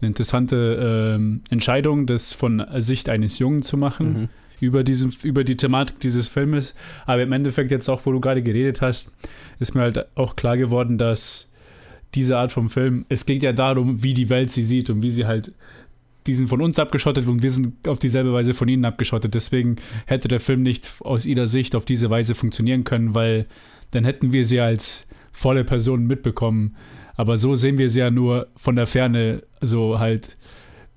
eine 0.00 0.08
interessante 0.08 1.16
ähm, 1.16 1.42
Entscheidung, 1.50 2.06
das 2.06 2.32
von 2.32 2.64
Sicht 2.76 3.08
eines 3.08 3.38
Jungen 3.38 3.62
zu 3.62 3.76
machen. 3.76 4.12
Mhm. 4.12 4.28
Über, 4.60 4.84
diesen, 4.84 5.14
über 5.22 5.42
die 5.42 5.56
Thematik 5.56 6.00
dieses 6.00 6.28
Filmes. 6.28 6.74
Aber 7.06 7.22
im 7.22 7.32
Endeffekt, 7.32 7.70
jetzt 7.70 7.88
auch, 7.88 8.04
wo 8.04 8.12
du 8.12 8.20
gerade 8.20 8.42
geredet 8.42 8.82
hast, 8.82 9.10
ist 9.58 9.74
mir 9.74 9.80
halt 9.80 10.06
auch 10.16 10.36
klar 10.36 10.58
geworden, 10.58 10.98
dass 10.98 11.48
diese 12.14 12.36
Art 12.36 12.52
von 12.52 12.68
Film, 12.68 13.06
es 13.08 13.24
geht 13.24 13.42
ja 13.42 13.52
darum, 13.52 14.02
wie 14.02 14.12
die 14.12 14.28
Welt 14.28 14.50
sie 14.50 14.64
sieht 14.64 14.90
und 14.90 15.02
wie 15.02 15.10
sie 15.10 15.24
halt 15.24 15.52
die 16.26 16.34
sind 16.34 16.48
von 16.48 16.60
uns 16.60 16.78
abgeschottet 16.78 17.26
und 17.26 17.42
wir 17.42 17.50
sind 17.50 17.88
auf 17.88 17.98
dieselbe 17.98 18.32
Weise 18.32 18.54
von 18.54 18.68
ihnen 18.68 18.84
abgeschottet. 18.84 19.34
Deswegen 19.34 19.76
hätte 20.06 20.28
der 20.28 20.40
Film 20.40 20.62
nicht 20.62 20.92
aus 21.00 21.26
ihrer 21.26 21.46
Sicht 21.46 21.74
auf 21.74 21.84
diese 21.84 22.10
Weise 22.10 22.34
funktionieren 22.34 22.84
können, 22.84 23.14
weil 23.14 23.46
dann 23.90 24.04
hätten 24.04 24.32
wir 24.32 24.44
sie 24.44 24.60
als 24.60 25.06
volle 25.32 25.64
Person 25.64 26.06
mitbekommen. 26.06 26.76
Aber 27.16 27.38
so 27.38 27.54
sehen 27.54 27.78
wir 27.78 27.90
sie 27.90 28.00
ja 28.00 28.10
nur 28.10 28.48
von 28.56 28.76
der 28.76 28.86
Ferne, 28.86 29.42
so 29.60 29.98
halt 29.98 30.36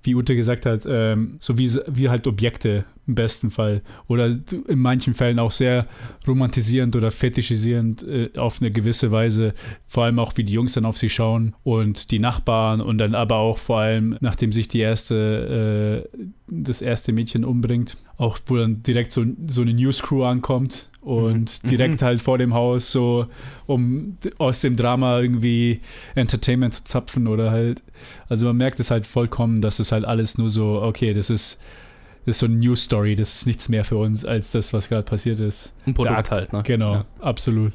wie 0.04 0.16
Ute 0.16 0.36
gesagt 0.36 0.66
hat, 0.66 0.84
ähm, 0.86 1.38
so 1.40 1.58
wie, 1.58 1.72
wie 1.88 2.10
halt 2.10 2.28
Objekte 2.28 2.86
im 3.08 3.16
besten 3.16 3.52
Fall. 3.52 3.82
Oder 4.08 4.34
in 4.68 4.80
manchen 4.80 5.14
Fällen 5.14 5.40
auch 5.40 5.52
sehr 5.52 5.88
romantisierend 6.28 6.96
oder 6.96 7.12
fetischisierend 7.12 8.04
äh, 8.04 8.30
auf 8.38 8.62
eine 8.62 8.72
gewisse 8.72 9.12
Weise. 9.12 9.54
Vor 9.86 10.06
allem 10.06 10.20
auch, 10.20 10.34
wie 10.36 10.44
die 10.44 10.54
Jungs 10.54 10.74
dann 10.74 10.86
auf 10.86 10.98
sie 10.98 11.10
schauen 11.10 11.54
und 11.64 12.12
die 12.12 12.20
Nachbarn 12.20 12.82
und 12.82 12.98
dann 12.98 13.16
aber 13.16 13.38
auch 13.38 13.58
vor 13.58 13.80
allem, 13.80 14.18
nachdem 14.22 14.52
sich 14.52 14.68
die 14.68 14.80
erste, 14.80 16.06
äh, 16.18 16.18
das 16.48 16.82
erste 16.82 17.12
Mädchen 17.12 17.44
umbringt, 17.44 17.98
auch 18.18 18.40
wo 18.46 18.58
dann 18.58 18.84
direkt 18.84 19.12
so, 19.12 19.26
so 19.48 19.62
eine 19.62 19.74
News-Crew 19.74 20.24
ankommt 20.24 20.90
und 21.02 21.62
mhm. 21.64 21.68
direkt 21.68 22.02
mhm. 22.02 22.06
halt 22.06 22.22
vor 22.22 22.38
dem 22.38 22.54
Haus 22.54 22.92
so, 22.92 23.28
um 23.66 24.14
aus 24.38 24.62
dem 24.62 24.78
Drama 24.78 25.20
irgendwie 25.20 25.82
Entertainment 26.16 26.74
zu 26.74 26.84
zapfen 26.86 27.28
oder 27.28 27.52
halt, 27.52 27.84
also 28.30 28.48
man 28.48 28.58
merkt 28.58 28.80
es 28.80 28.92
halt 28.92 29.06
vollkommen, 29.06 29.60
dass 29.60 29.80
es 29.80 29.92
halt 29.92 30.06
alles 30.06 30.38
nur 30.38 30.50
so, 30.50 30.82
okay, 30.82 31.14
das 31.14 31.30
ist, 31.30 31.60
das 32.26 32.38
ist 32.38 32.40
so 32.40 32.46
eine 32.46 32.56
News 32.56 32.84
Story, 32.84 33.16
das 33.16 33.34
ist 33.34 33.48
nichts 33.48 33.70
mehr 33.70 33.84
für 33.84 33.98
uns 33.98 34.26
als 34.26 34.52
das, 34.52 34.74
was 34.74 34.90
gerade 34.90 35.04
passiert 35.04 35.40
ist. 35.40 35.74
Ein 35.86 35.94
Produkt 35.94 36.32
halt, 36.32 36.54
ne? 36.54 36.64
Genau, 36.64 36.94
ja. 36.94 37.06
absolut. 37.20 37.74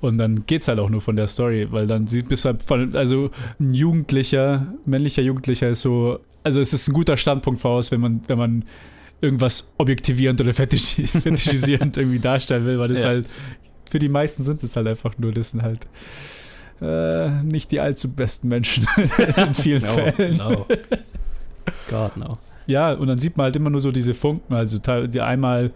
Und 0.00 0.18
dann 0.18 0.46
geht 0.46 0.62
es 0.62 0.68
halt 0.68 0.78
auch 0.80 0.90
nur 0.90 1.00
von 1.00 1.16
der 1.16 1.26
Story, 1.28 1.68
weil 1.70 1.86
dann 1.86 2.06
sieht 2.06 2.28
bis 2.28 2.44
halt 2.44 2.62
von, 2.62 2.96
also 2.96 3.30
ein 3.60 3.72
Jugendlicher, 3.74 4.66
männlicher 4.84 5.22
Jugendlicher 5.22 5.68
ist 5.68 5.82
so, 5.82 6.18
also 6.42 6.60
es 6.60 6.72
ist 6.72 6.88
ein 6.88 6.92
guter 6.92 7.16
Standpunkt 7.16 7.60
voraus, 7.60 7.92
wenn 7.92 8.00
man, 8.00 8.20
wenn 8.26 8.38
man 8.38 8.64
irgendwas 9.20 9.72
objektivierend 9.78 10.40
oder 10.40 10.54
fetisch, 10.54 10.94
fetischisierend 11.22 11.96
irgendwie 11.96 12.18
darstellen 12.18 12.64
will, 12.64 12.78
weil 12.78 12.88
das 12.88 13.04
ja. 13.04 13.10
halt 13.10 13.26
für 13.92 13.98
die 13.98 14.08
meisten 14.08 14.42
sind 14.42 14.62
es 14.62 14.74
halt 14.74 14.88
einfach 14.88 15.18
nur, 15.18 15.32
das 15.32 15.50
sind 15.50 15.62
halt 15.62 15.86
äh, 16.80 17.30
nicht 17.42 17.70
die 17.70 17.78
allzu 17.78 18.10
besten 18.10 18.48
Menschen 18.48 18.86
in 19.36 19.54
vielen 19.54 19.82
no, 19.82 19.92
Fällen. 19.92 20.36
No. 20.36 20.66
God, 21.90 22.16
no. 22.16 22.28
Ja, 22.66 22.92
und 22.92 23.08
dann 23.08 23.18
sieht 23.18 23.36
man 23.36 23.44
halt 23.44 23.56
immer 23.56 23.70
nur 23.70 23.80
so 23.80 23.90
diese 23.90 24.14
Funken. 24.14 24.54
Also 24.54 24.78
die 24.78 25.20
einmal 25.20 25.72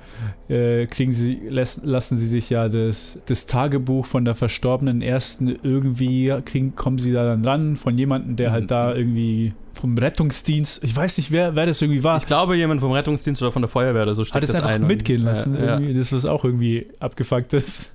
äh, 0.48 0.86
kriegen 0.86 1.12
sie, 1.12 1.40
lassen 1.48 2.16
sie 2.16 2.26
sich 2.26 2.50
ja 2.50 2.68
das, 2.68 3.18
das 3.26 3.46
Tagebuch 3.46 4.06
von 4.06 4.24
der 4.24 4.34
verstorbenen 4.34 5.02
ersten 5.02 5.58
irgendwie, 5.62 6.32
kriegen, 6.44 6.76
kommen 6.76 6.98
sie 6.98 7.12
da 7.12 7.24
dann 7.24 7.44
ran 7.44 7.76
von 7.76 7.96
jemandem, 7.98 8.36
der 8.36 8.52
halt 8.52 8.64
mhm. 8.64 8.68
da 8.68 8.94
irgendwie 8.94 9.52
vom 9.72 9.96
Rettungsdienst, 9.98 10.82
ich 10.84 10.96
weiß 10.96 11.18
nicht, 11.18 11.30
wer, 11.30 11.54
wer 11.54 11.66
das 11.66 11.82
irgendwie 11.82 12.02
war. 12.02 12.16
Ich 12.16 12.26
glaube, 12.26 12.56
jemand 12.56 12.80
vom 12.80 12.92
Rettungsdienst 12.92 13.42
oder 13.42 13.52
von 13.52 13.62
der 13.62 13.68
Feuerwehr 13.68 14.04
oder 14.04 14.14
so 14.14 14.24
steht 14.24 14.36
Hat 14.36 14.44
es 14.44 14.54
einfach 14.54 14.70
ein 14.70 14.86
mitgehen 14.86 15.22
lassen. 15.22 15.54
Ja, 15.54 15.78
ja. 15.78 15.92
Das, 15.92 16.12
was 16.12 16.24
auch 16.24 16.44
irgendwie 16.44 16.86
abgefuckt 16.98 17.52
ist. 17.52 17.94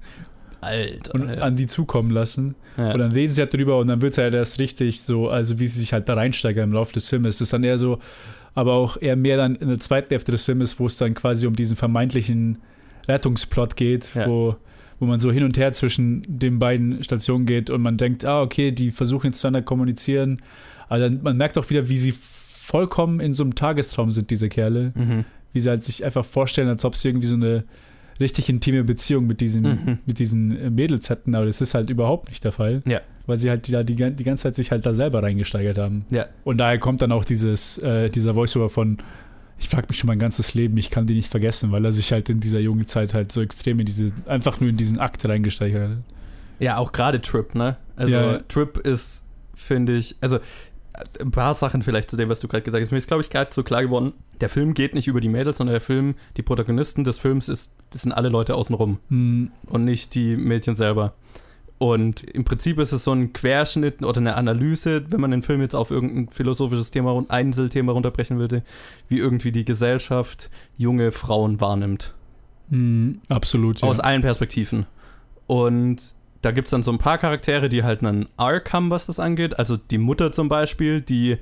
Alter. 0.61 1.15
Und 1.15 1.39
an 1.39 1.55
die 1.55 1.65
zukommen 1.65 2.11
lassen. 2.11 2.55
Ja. 2.77 2.93
Und 2.93 2.99
dann 2.99 3.11
reden 3.11 3.31
sie 3.31 3.41
halt 3.41 3.53
drüber 3.53 3.79
und 3.79 3.87
dann 3.87 4.01
wird 4.01 4.13
es 4.13 4.19
halt 4.19 4.35
erst 4.35 4.59
richtig 4.59 5.01
so, 5.01 5.27
also 5.27 5.59
wie 5.59 5.67
sie 5.67 5.79
sich 5.79 5.91
halt 5.91 6.07
da 6.07 6.13
reinsteigern 6.13 6.69
im 6.69 6.73
Laufe 6.73 6.93
des 6.93 7.09
Filmes. 7.09 7.37
Das 7.37 7.47
ist 7.47 7.53
dann 7.53 7.63
eher 7.63 7.79
so, 7.79 7.97
aber 8.53 8.73
auch 8.73 9.01
eher 9.01 9.15
mehr 9.15 9.37
dann 9.37 9.55
in 9.55 9.69
der 9.69 9.79
zweiten 9.79 10.09
Hälfte 10.09 10.31
des 10.31 10.45
Filmes, 10.45 10.79
wo 10.79 10.85
es 10.85 10.97
dann 10.97 11.13
quasi 11.13 11.47
um 11.47 11.55
diesen 11.55 11.77
vermeintlichen 11.77 12.57
Rettungsplot 13.07 13.75
geht, 13.75 14.13
ja. 14.13 14.27
wo, 14.27 14.55
wo 14.99 15.05
man 15.05 15.19
so 15.19 15.31
hin 15.31 15.43
und 15.43 15.57
her 15.57 15.71
zwischen 15.73 16.23
den 16.27 16.59
beiden 16.59 17.03
Stationen 17.03 17.45
geht 17.45 17.69
und 17.69 17.81
man 17.81 17.97
denkt, 17.97 18.25
ah, 18.25 18.41
okay, 18.41 18.71
die 18.71 18.91
versuchen 18.91 19.27
jetzt 19.27 19.39
zueinander 19.39 19.65
kommunizieren. 19.65 20.41
Aber 20.89 20.99
dann, 20.99 21.21
man 21.23 21.37
merkt 21.37 21.57
auch 21.57 21.69
wieder, 21.69 21.87
wie 21.89 21.97
sie 21.97 22.13
vollkommen 22.13 23.19
in 23.19 23.33
so 23.33 23.43
einem 23.43 23.55
Tagestraum 23.55 24.11
sind, 24.11 24.29
diese 24.29 24.49
Kerle. 24.49 24.91
Mhm. 24.95 25.25
Wie 25.53 25.59
sie 25.59 25.69
halt 25.69 25.83
sich 25.83 26.05
einfach 26.05 26.23
vorstellen, 26.23 26.69
als 26.69 26.85
ob 26.85 26.95
sie 26.95 27.09
irgendwie 27.09 27.27
so 27.27 27.35
eine 27.35 27.65
richtig 28.21 28.49
intime 28.49 28.83
Beziehung 28.83 29.27
mit, 29.27 29.41
diesem, 29.41 29.63
mhm. 29.63 29.97
mit 30.05 30.19
diesen 30.19 30.57
äh, 30.57 30.69
Mädels 30.69 31.09
hätten, 31.09 31.35
aber 31.35 31.45
das 31.45 31.61
ist 31.61 31.73
halt 31.73 31.89
überhaupt 31.89 32.29
nicht 32.29 32.43
der 32.45 32.51
Fall. 32.51 32.81
Ja. 32.85 33.01
Weil 33.25 33.37
sie 33.37 33.49
halt 33.49 33.67
die, 33.67 33.85
die, 33.85 33.95
die 33.95 34.23
ganze 34.23 34.43
Zeit 34.43 34.55
sich 34.55 34.71
halt 34.71 34.85
da 34.85 34.93
selber 34.93 35.21
reingesteigert 35.23 35.77
haben. 35.77 36.05
Ja. 36.09 36.27
Und 36.43 36.57
daher 36.57 36.79
kommt 36.79 37.01
dann 37.01 37.11
auch 37.11 37.25
dieses, 37.25 37.77
äh, 37.79 38.09
dieser 38.09 38.35
Voiceover 38.35 38.69
von, 38.69 38.97
ich 39.59 39.69
frage 39.69 39.87
mich 39.89 39.97
schon 39.97 40.07
mein 40.07 40.19
ganzes 40.19 40.53
Leben, 40.53 40.77
ich 40.77 40.89
kann 40.89 41.05
die 41.05 41.15
nicht 41.15 41.29
vergessen, 41.29 41.71
weil 41.71 41.85
er 41.85 41.91
sich 41.91 42.11
halt 42.11 42.29
in 42.29 42.39
dieser 42.39 42.59
jungen 42.59 42.87
Zeit 42.87 43.13
halt 43.13 43.31
so 43.31 43.41
extrem 43.41 43.79
in 43.79 43.85
diese, 43.85 44.11
einfach 44.25 44.59
nur 44.59 44.69
in 44.69 44.77
diesen 44.77 44.97
Akt 44.97 45.23
reingesteigert 45.27 45.89
hat. 45.89 45.97
Ja, 46.59 46.77
auch 46.77 46.91
gerade 46.91 47.21
Trip, 47.21 47.53
ne? 47.55 47.77
Also 47.95 48.13
ja. 48.13 48.39
Trip 48.47 48.77
ist, 48.77 49.23
finde 49.55 49.95
ich, 49.95 50.15
also 50.21 50.39
ein 51.19 51.31
paar 51.31 51.53
Sachen 51.53 51.81
vielleicht 51.81 52.09
zu 52.09 52.17
dem, 52.17 52.29
was 52.29 52.39
du 52.39 52.47
gerade 52.47 52.63
gesagt 52.63 52.83
hast. 52.83 52.91
Mir 52.91 52.97
ist, 52.97 53.07
glaube 53.07 53.23
ich, 53.23 53.29
gerade 53.29 53.53
so 53.53 53.63
klar 53.63 53.83
geworden, 53.83 54.13
der 54.41 54.49
Film 54.49 54.73
geht 54.73 54.93
nicht 54.93 55.07
über 55.07 55.21
die 55.21 55.29
Mädels, 55.29 55.57
sondern 55.57 55.73
der 55.73 55.81
Film, 55.81 56.15
die 56.37 56.41
Protagonisten 56.41 57.03
des 57.03 57.17
Films 57.17 57.49
ist, 57.49 57.73
das 57.91 58.01
sind 58.01 58.11
alle 58.11 58.29
Leute 58.29 58.55
außenrum 58.55 58.99
mhm. 59.09 59.51
und 59.67 59.85
nicht 59.85 60.15
die 60.15 60.35
Mädchen 60.35 60.75
selber. 60.75 61.13
Und 61.77 62.23
im 62.23 62.43
Prinzip 62.43 62.77
ist 62.77 62.91
es 62.91 63.05
so 63.05 63.11
ein 63.11 63.33
Querschnitt 63.33 64.03
oder 64.03 64.19
eine 64.19 64.35
Analyse, 64.35 65.03
wenn 65.09 65.19
man 65.19 65.31
den 65.31 65.41
Film 65.41 65.61
jetzt 65.61 65.75
auf 65.75 65.89
irgendein 65.89 66.29
philosophisches 66.29 66.91
Thema 66.91 67.11
und 67.11 67.31
Einzelthema 67.31 67.91
runterbrechen 67.91 68.37
würde, 68.37 68.61
wie 69.07 69.17
irgendwie 69.17 69.51
die 69.51 69.65
Gesellschaft 69.65 70.51
junge 70.77 71.11
Frauen 71.11 71.59
wahrnimmt. 71.59 72.13
Mhm, 72.69 73.21
absolut. 73.29 73.81
Aus 73.81 73.97
ja. 73.97 74.03
allen 74.03 74.21
Perspektiven. 74.21 74.85
Und 75.47 76.13
da 76.41 76.51
gibt 76.51 76.67
es 76.67 76.71
dann 76.71 76.83
so 76.83 76.91
ein 76.91 76.97
paar 76.97 77.17
Charaktere, 77.17 77.69
die 77.69 77.83
halt 77.83 78.03
einen 78.03 78.27
Arc 78.37 78.73
haben, 78.73 78.89
was 78.89 79.05
das 79.05 79.19
angeht. 79.19 79.59
Also 79.59 79.77
die 79.77 79.97
Mutter 79.97 80.31
zum 80.31 80.49
Beispiel, 80.49 81.01
die, 81.01 81.37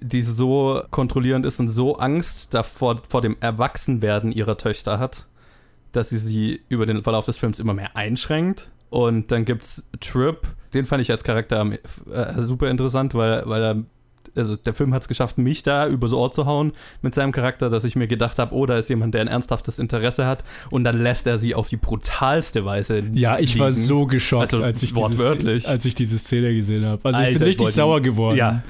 die 0.00 0.22
so 0.22 0.82
kontrollierend 0.90 1.44
ist 1.44 1.58
und 1.60 1.68
so 1.68 1.96
Angst 1.96 2.54
davor, 2.54 3.02
vor 3.08 3.20
dem 3.20 3.36
Erwachsenwerden 3.40 4.32
ihrer 4.32 4.56
Töchter 4.56 4.98
hat, 4.98 5.26
dass 5.92 6.10
sie 6.10 6.18
sie 6.18 6.60
über 6.68 6.86
den 6.86 7.02
Verlauf 7.02 7.26
des 7.26 7.38
Films 7.38 7.58
immer 7.58 7.74
mehr 7.74 7.96
einschränkt. 7.96 8.70
Und 8.90 9.32
dann 9.32 9.44
gibt 9.44 9.62
es 9.62 9.84
Trip, 10.00 10.38
den 10.72 10.84
fand 10.84 11.02
ich 11.02 11.10
als 11.10 11.24
Charakter 11.24 11.66
äh, 12.10 12.40
super 12.40 12.70
interessant, 12.70 13.14
weil, 13.14 13.42
weil 13.46 13.62
er 13.62 13.84
also 14.38 14.56
der 14.56 14.74
Film 14.74 14.94
hat 14.94 15.02
es 15.02 15.08
geschafft, 15.08 15.38
mich 15.38 15.62
da 15.62 15.88
übers 15.88 16.12
Ohr 16.12 16.32
zu 16.32 16.46
hauen 16.46 16.72
mit 17.02 17.14
seinem 17.14 17.32
Charakter, 17.32 17.70
dass 17.70 17.84
ich 17.84 17.96
mir 17.96 18.06
gedacht 18.06 18.38
habe, 18.38 18.54
oh, 18.54 18.66
da 18.66 18.76
ist 18.76 18.88
jemand, 18.88 19.14
der 19.14 19.22
ein 19.22 19.28
ernsthaftes 19.28 19.78
Interesse 19.78 20.26
hat 20.26 20.44
und 20.70 20.84
dann 20.84 20.98
lässt 20.98 21.26
er 21.26 21.38
sie 21.38 21.54
auf 21.54 21.68
die 21.68 21.76
brutalste 21.76 22.64
Weise. 22.64 23.02
Ja, 23.12 23.38
ich 23.38 23.54
liegen. 23.54 23.60
war 23.60 23.72
so 23.72 24.06
geschockt, 24.06 24.52
also, 24.52 24.64
als, 24.64 24.82
ich 24.82 24.94
wortwörtlich. 24.94 25.64
Diese, 25.64 25.72
als 25.72 25.84
ich 25.84 25.94
diese 25.94 26.18
Szene 26.18 26.54
gesehen 26.54 26.84
habe. 26.84 26.98
Also 27.02 27.18
Alter, 27.18 27.30
ich 27.30 27.38
bin 27.38 27.46
richtig 27.46 27.68
ich 27.68 27.74
sauer 27.74 28.00
geworden. 28.00 28.36
Ja. 28.36 28.62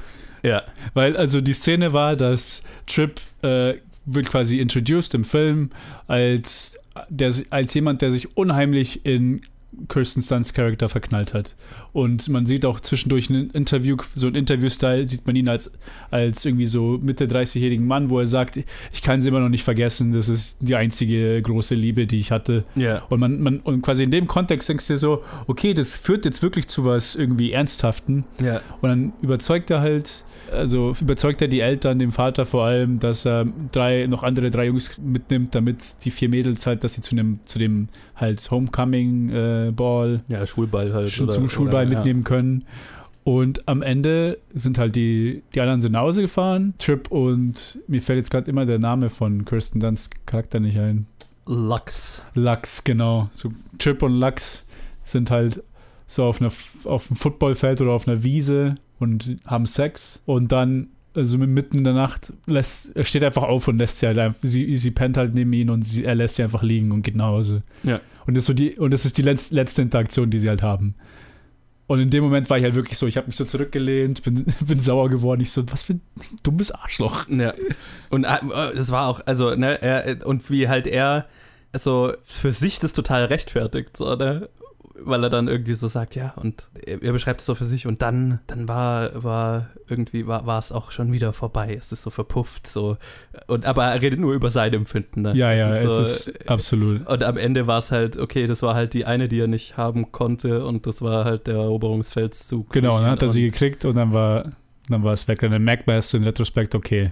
Ja. 0.43 0.63
Weil, 0.93 1.17
also 1.17 1.41
die 1.41 1.53
Szene 1.53 1.93
war, 1.93 2.15
dass 2.15 2.63
Trip 2.87 3.19
äh, 3.41 3.73
wird 4.05 4.29
quasi 4.29 4.59
introduced 4.59 5.13
im 5.13 5.23
Film 5.23 5.69
als, 6.07 6.75
der, 7.09 7.33
als 7.49 7.73
jemand, 7.73 8.01
der 8.01 8.11
sich 8.11 8.37
unheimlich 8.37 9.05
in 9.05 9.41
Kirsten 9.87 10.21
Stunts 10.21 10.53
Charakter 10.53 10.89
verknallt 10.89 11.33
hat. 11.33 11.55
Und 11.93 12.27
man 12.29 12.45
sieht 12.45 12.65
auch 12.65 12.79
zwischendurch 12.79 13.29
ein 13.29 13.49
Interview, 13.51 13.97
so 14.15 14.27
ein 14.27 14.35
Interview-Style, 14.35 15.07
sieht 15.07 15.25
man 15.27 15.35
ihn 15.35 15.47
als, 15.47 15.71
als 16.11 16.45
irgendwie 16.45 16.65
so 16.65 16.99
Mitte 17.01 17.25
30-jährigen 17.25 17.85
Mann, 17.85 18.09
wo 18.09 18.19
er 18.19 18.27
sagt, 18.27 18.59
ich 18.91 19.01
kann 19.01 19.21
sie 19.21 19.29
immer 19.29 19.39
noch 19.39 19.49
nicht 19.49 19.63
vergessen, 19.63 20.11
das 20.11 20.29
ist 20.29 20.57
die 20.59 20.75
einzige 20.75 21.41
große 21.41 21.75
Liebe, 21.75 22.07
die 22.07 22.17
ich 22.17 22.31
hatte. 22.31 22.63
Yeah. 22.75 23.03
Und 23.09 23.19
man, 23.19 23.41
man, 23.41 23.59
und 23.59 23.81
quasi 23.81 24.03
in 24.03 24.11
dem 24.11 24.27
Kontext 24.27 24.69
denkst 24.69 24.87
du 24.87 24.93
dir 24.93 24.99
so, 24.99 25.23
okay, 25.47 25.73
das 25.73 25.97
führt 25.97 26.25
jetzt 26.25 26.41
wirklich 26.41 26.67
zu 26.67 26.85
was 26.85 27.15
irgendwie 27.15 27.51
Ernsthaften. 27.51 28.25
Yeah. 28.41 28.61
Und 28.81 28.89
dann 28.89 29.13
überzeugt 29.21 29.69
er 29.71 29.81
halt, 29.81 30.23
also 30.51 30.95
überzeugt 30.99 31.41
er 31.41 31.47
die 31.47 31.59
Eltern, 31.59 31.99
den 31.99 32.11
Vater 32.11 32.45
vor 32.45 32.65
allem, 32.65 32.99
dass 32.99 33.25
er 33.25 33.45
drei, 33.71 34.07
noch 34.07 34.23
andere 34.23 34.49
drei 34.49 34.65
Jungs 34.67 34.97
mitnimmt, 34.97 35.53
damit 35.55 36.05
die 36.05 36.11
vier 36.11 36.29
Mädels 36.29 36.65
halt, 36.65 36.83
dass 36.83 36.95
sie 36.95 37.01
zu 37.01 37.15
dem, 37.15 37.39
zu 37.45 37.59
dem 37.59 37.89
halt 38.15 38.49
Homecoming-Ball. 38.51 39.37
Äh, 39.37 39.58
ja, 40.27 40.45
Schulball 40.45 40.93
halt. 40.93 41.09
Sch 41.09 41.21
oder, 41.21 41.33
zum 41.33 41.49
Schulball 41.49 41.87
oder, 41.87 41.97
mitnehmen 41.97 42.21
ja. 42.21 42.27
können. 42.27 42.65
Und 43.23 43.67
am 43.67 43.81
Ende 43.81 44.39
sind 44.53 44.77
halt 44.79 44.95
die, 44.95 45.43
die 45.53 45.61
anderen 45.61 45.81
sind 45.81 45.91
nach 45.91 46.01
Hause 46.01 46.21
gefahren. 46.21 46.73
Trip 46.79 47.11
und 47.11 47.77
mir 47.87 48.01
fällt 48.01 48.17
jetzt 48.17 48.31
gerade 48.31 48.49
immer 48.49 48.65
der 48.65 48.79
Name 48.79 49.09
von 49.09 49.45
Kirsten 49.45 49.79
Dunst 49.79 50.25
Charakter 50.25 50.59
nicht 50.59 50.79
ein. 50.79 51.05
Lux. 51.45 52.21
Lux, 52.33 52.83
genau. 52.83 53.29
So 53.31 53.51
Trip 53.77 54.01
und 54.01 54.19
Lux 54.19 54.65
sind 55.03 55.29
halt 55.31 55.63
so 56.07 56.23
auf, 56.23 56.41
einer, 56.41 56.51
auf 56.85 57.09
einem 57.09 57.17
Footballfeld 57.17 57.81
oder 57.81 57.91
auf 57.91 58.07
einer 58.07 58.23
Wiese 58.23 58.75
und 58.99 59.37
haben 59.45 59.65
Sex. 59.65 60.21
Und 60.25 60.51
dann 60.51 60.87
also 61.15 61.37
mitten 61.37 61.79
in 61.79 61.83
der 61.83 61.93
Nacht, 61.93 62.33
lässt, 62.45 62.95
er 62.95 63.03
steht 63.03 63.23
einfach 63.23 63.43
auf 63.43 63.67
und 63.67 63.77
lässt 63.77 63.99
sie 63.99 64.07
halt 64.07 64.17
einfach, 64.17 64.39
sie, 64.41 64.75
sie 64.75 64.91
pennt 64.91 65.17
halt 65.17 65.33
neben 65.33 65.51
ihn 65.53 65.69
und 65.69 65.81
sie, 65.83 66.05
er 66.05 66.15
lässt 66.15 66.35
sie 66.35 66.43
einfach 66.43 66.63
liegen 66.63 66.91
und 66.91 67.01
geht 67.01 67.15
nach 67.15 67.27
Hause. 67.27 67.63
Ja. 67.83 67.99
Und 68.29 68.35
das, 68.35 68.43
ist 68.43 68.47
so 68.47 68.53
die, 68.53 68.77
und 68.77 68.91
das 68.91 69.07
ist 69.07 69.17
die 69.17 69.23
letzte, 69.23 69.81
Interaktion, 69.81 70.29
die 70.29 70.37
sie 70.37 70.49
halt 70.49 70.61
haben. 70.61 70.93
Und 71.87 71.99
in 71.99 72.11
dem 72.11 72.23
Moment 72.23 72.47
war 72.51 72.59
ich 72.59 72.63
halt 72.63 72.75
wirklich 72.75 72.99
so, 72.99 73.07
ich 73.07 73.17
habe 73.17 73.25
mich 73.25 73.35
so 73.35 73.43
zurückgelehnt, 73.43 74.21
bin, 74.21 74.45
bin 74.67 74.77
sauer 74.77 75.09
geworden. 75.09 75.41
Ich 75.41 75.51
so, 75.51 75.63
was 75.71 75.81
für 75.81 75.93
ein 75.93 76.01
dummes 76.43 76.71
Arschloch. 76.71 77.27
Ja. 77.27 77.55
Und 78.11 78.25
äh, 78.25 78.37
das 78.75 78.91
war 78.91 79.07
auch, 79.07 79.21
also, 79.25 79.55
ne, 79.55 79.81
er, 79.81 80.27
und 80.27 80.47
wie 80.51 80.69
halt 80.69 80.85
er 80.85 81.25
so 81.73 82.13
für 82.21 82.53
sich 82.53 82.77
das 82.77 82.93
total 82.93 83.25
rechtfertigt, 83.25 83.97
so, 83.97 84.15
ne? 84.15 84.47
Weil 85.03 85.23
er 85.23 85.29
dann 85.29 85.47
irgendwie 85.47 85.73
so 85.73 85.87
sagt, 85.87 86.15
ja, 86.15 86.33
und 86.35 86.67
er, 86.85 87.01
er 87.01 87.11
beschreibt 87.11 87.41
es 87.41 87.45
so 87.45 87.55
für 87.55 87.65
sich 87.65 87.87
und 87.87 88.01
dann, 88.01 88.39
dann 88.47 88.67
war, 88.67 89.23
war 89.23 89.69
irgendwie, 89.87 90.27
war, 90.27 90.45
war 90.45 90.59
es 90.59 90.71
auch 90.71 90.91
schon 90.91 91.11
wieder 91.11 91.33
vorbei. 91.33 91.75
Es 91.79 91.91
ist 91.91 92.03
so 92.03 92.09
verpufft, 92.09 92.67
so. 92.67 92.97
Und, 93.47 93.65
aber 93.65 93.85
er 93.85 94.01
redet 94.01 94.19
nur 94.19 94.33
über 94.33 94.49
sein 94.49 94.73
Empfinden. 94.73 95.21
Ne? 95.21 95.33
Ja, 95.35 95.51
ja, 95.51 95.69
es 95.69 95.83
ist, 95.83 95.95
so, 95.95 96.01
es 96.01 96.27
ist 96.27 96.49
absolut. 96.49 97.07
Und 97.07 97.23
am 97.23 97.37
Ende 97.37 97.67
war 97.67 97.79
es 97.79 97.91
halt, 97.91 98.17
okay, 98.17 98.47
das 98.47 98.61
war 98.61 98.75
halt 98.75 98.93
die 98.93 99.05
eine, 99.05 99.27
die 99.27 99.39
er 99.39 99.47
nicht 99.47 99.77
haben 99.77 100.11
konnte 100.11 100.65
und 100.65 100.87
das 100.87 101.01
war 101.01 101.25
halt 101.25 101.47
der 101.47 101.55
Eroberungsfeldzug. 101.55 102.71
Genau, 102.71 102.99
dann 102.99 103.11
hat 103.11 103.21
er 103.21 103.29
sie 103.29 103.43
gekriegt 103.43 103.85
und 103.85 103.95
dann 103.95 104.13
war, 104.13 104.51
dann 104.89 105.03
war 105.03 105.13
es 105.13 105.27
weg. 105.27 105.43
Und 105.43 105.51
dann 105.51 105.63
merkt 105.63 105.87
man 105.87 105.95
erst 105.95 106.13
in 106.13 106.23
Retrospekt, 106.23 106.75
okay, 106.75 107.11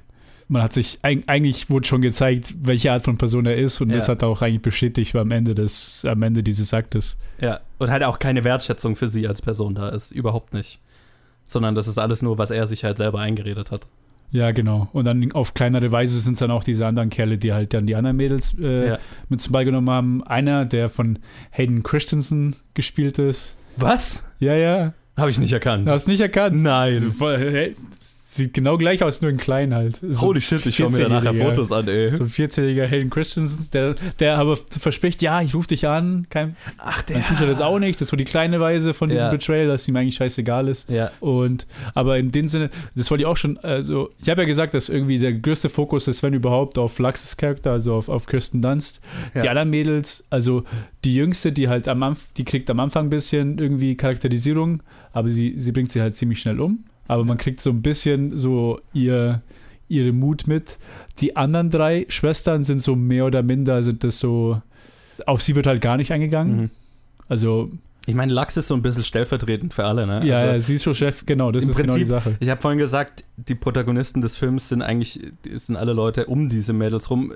man 0.49 0.63
hat 0.63 0.73
sich, 0.73 0.99
eigentlich 1.01 1.69
wurde 1.69 1.87
schon 1.87 2.01
gezeigt, 2.01 2.53
welche 2.61 2.91
Art 2.91 3.03
von 3.03 3.17
Person 3.17 3.45
er 3.45 3.57
ist 3.57 3.81
und 3.81 3.89
Ja. 3.89 3.95
das 3.97 4.07
hat 4.07 4.21
er 4.21 4.29
auch 4.29 4.41
eigentlich 4.41 4.61
bestätigt 4.61 5.15
am 5.15 5.31
Ende 5.31 5.53
des, 5.55 6.05
am 6.05 6.21
Ende 6.23 6.41
dieses 6.43 6.73
Aktes. 6.73 7.17
Ja, 7.41 7.59
und 7.79 7.89
halt 7.91 8.03
auch 8.03 8.19
keine 8.19 8.43
Wertschätzung 8.43 8.95
für 8.95 9.07
sie 9.09 9.27
als 9.27 9.41
Person 9.41 9.75
da 9.75 9.89
ist, 9.89 10.11
überhaupt 10.11 10.53
nicht. 10.53 10.79
Sondern 11.45 11.75
das 11.75 11.87
ist 11.87 11.97
alles 11.97 12.21
nur, 12.21 12.37
was 12.37 12.51
er 12.51 12.65
sich 12.67 12.83
halt 12.83 12.97
selber 12.97 13.19
eingeredet 13.19 13.71
hat. 13.71 13.87
Ja, 14.31 14.51
genau. 14.51 14.89
Und 14.91 15.05
dann 15.05 15.31
auf 15.31 15.53
kleinere 15.53 15.91
Weise 15.93 16.19
sind 16.19 16.33
es 16.33 16.39
dann 16.39 16.51
auch 16.51 16.63
diese 16.65 16.85
anderen 16.85 17.09
Kerle, 17.09 17.37
die 17.37 17.53
halt 17.53 17.73
dann 17.73 17.87
die 17.87 17.95
anderen 17.95 18.17
Mädels 18.17 18.57
äh, 18.61 18.87
Ja. 18.89 18.99
mit 19.29 19.39
zum 19.39 19.53
Ball 19.53 19.63
genommen 19.63 19.89
haben. 19.89 20.23
Einer, 20.27 20.65
der 20.65 20.89
von 20.89 21.19
Hayden 21.51 21.81
Christensen 21.83 22.55
gespielt 22.73 23.19
ist. 23.19 23.55
Was? 23.77 24.23
Ja, 24.39 24.55
ja. 24.55 24.93
Habe 25.15 25.29
ich 25.29 25.39
nicht 25.39 25.53
erkannt. 25.53 25.89
Hast 25.89 26.07
du 26.07 26.11
nicht 26.11 26.19
erkannt? 26.21 26.61
Nein. 26.61 27.13
Hey, 27.19 27.75
Sieht 28.37 28.53
genau 28.53 28.77
gleich 28.77 29.03
aus, 29.03 29.21
nur 29.21 29.31
in 29.31 29.37
klein 29.37 29.73
halt. 29.73 29.99
So 30.07 30.27
Holy 30.27 30.41
shit, 30.41 30.65
ich 30.65 30.75
schaue 30.75 30.91
mir 30.91 31.09
nachher 31.09 31.31
14-Jähriger. 31.33 31.49
Fotos 31.49 31.71
an, 31.71 31.87
ey. 31.87 32.13
So 32.15 32.23
ein 32.23 32.29
14-jähriger 32.29 32.85
Hayden 32.85 33.09
Christensen, 33.09 33.67
der, 33.73 33.95
der 34.19 34.37
aber 34.37 34.57
verspricht, 34.57 35.21
ja, 35.21 35.41
ich 35.41 35.55
rufe 35.55 35.67
dich 35.67 35.87
an. 35.87 36.27
Kein, 36.29 36.55
Ach, 36.77 37.01
dann 37.03 37.23
tut 37.23 37.39
er 37.41 37.47
das 37.47 37.61
auch 37.61 37.79
nicht. 37.79 37.95
Das 37.95 38.03
ist 38.07 38.09
so 38.11 38.17
die 38.17 38.23
kleine 38.23 38.59
Weise 38.59 38.93
von 38.93 39.09
diesem 39.09 39.25
Ja. 39.25 39.29
Betrayal, 39.31 39.67
dass 39.67 39.87
ihm 39.87 39.95
eigentlich 39.95 40.15
scheißegal 40.15 40.67
ist. 40.67 40.89
Ja, 40.89 41.11
Und 41.19 41.65
aber 41.93 42.17
in 42.17 42.31
dem 42.31 42.47
Sinne, 42.47 42.69
das 42.95 43.09
wollte 43.11 43.23
ich 43.23 43.27
auch 43.27 43.37
schon, 43.37 43.57
also 43.59 44.11
ich 44.21 44.29
habe 44.29 44.41
ja 44.43 44.47
gesagt, 44.47 44.73
dass 44.73 44.87
irgendwie 44.89 45.19
der 45.19 45.33
größte 45.33 45.69
Fokus 45.69 46.07
ist, 46.07 46.21
wenn 46.23 46.33
überhaupt, 46.33 46.77
auf 46.77 46.99
Luxes 46.99 47.35
Charakter, 47.37 47.71
also 47.71 47.95
auf, 47.95 48.07
auf 48.09 48.25
Kirsten 48.27 48.61
Dunst. 48.61 49.01
Die 49.33 49.39
Ja. 49.39 49.45
anderen 49.49 49.69
Mädels, 49.71 50.25
also 50.29 50.63
die 51.03 51.15
jüngste, 51.15 51.51
die 51.51 51.67
halt 51.69 51.87
am 51.87 52.03
Anfang, 52.03 52.27
die 52.37 52.45
kriegt 52.45 52.69
am 52.69 52.79
Anfang 52.79 53.07
ein 53.07 53.09
bisschen 53.09 53.57
irgendwie 53.57 53.95
Charakterisierung, 53.95 54.83
aber 55.13 55.29
sie, 55.29 55.55
sie 55.57 55.71
bringt 55.71 55.91
sie 55.91 56.01
halt 56.01 56.15
ziemlich 56.15 56.39
schnell 56.39 56.59
um. 56.59 56.83
Aber 57.07 57.23
man 57.25 57.37
kriegt 57.37 57.59
so 57.61 57.69
ein 57.69 57.81
bisschen 57.81 58.37
so 58.37 58.79
ihr, 58.93 59.41
ihre 59.87 60.11
Mut 60.11 60.47
mit. 60.47 60.77
Die 61.21 61.35
anderen 61.35 61.69
drei 61.69 62.05
Schwestern 62.09 62.63
sind 62.63 62.81
so 62.81 62.95
mehr 62.95 63.25
oder 63.25 63.43
minder, 63.43 63.81
sind 63.83 64.03
das 64.03 64.19
so, 64.19 64.61
auf 65.25 65.41
sie 65.41 65.55
wird 65.55 65.67
halt 65.67 65.81
gar 65.81 65.97
nicht 65.97 66.11
eingegangen. 66.11 66.57
Mhm. 66.63 66.69
Also, 67.29 67.71
Ich 68.05 68.15
meine, 68.15 68.31
Lachs 68.33 68.55
ist 68.57 68.67
so 68.67 68.73
ein 68.75 68.81
bisschen 68.81 69.03
stellvertretend 69.03 69.73
für 69.73 69.83
alle, 69.85 70.05
ne? 70.07 70.25
ja, 70.25 70.37
also, 70.39 70.53
ja, 70.53 70.61
sie 70.61 70.75
ist 70.75 70.83
schon 70.83 70.93
Chef, 70.93 71.25
genau, 71.25 71.51
das 71.51 71.65
ist 71.65 71.75
genau 71.75 71.93
die 71.95 71.99
Prinzip- 72.01 72.07
Sache. 72.07 72.37
Ich 72.39 72.49
habe 72.49 72.61
vorhin 72.61 72.77
gesagt, 72.77 73.23
die 73.35 73.55
Protagonisten 73.55 74.21
des 74.21 74.37
Films 74.37 74.69
sind 74.69 74.81
eigentlich, 74.81 75.19
sind 75.55 75.75
alle 75.75 75.93
Leute 75.93 76.25
um 76.27 76.47
diese 76.49 76.71
Mädels 76.73 77.09
rum. 77.09 77.33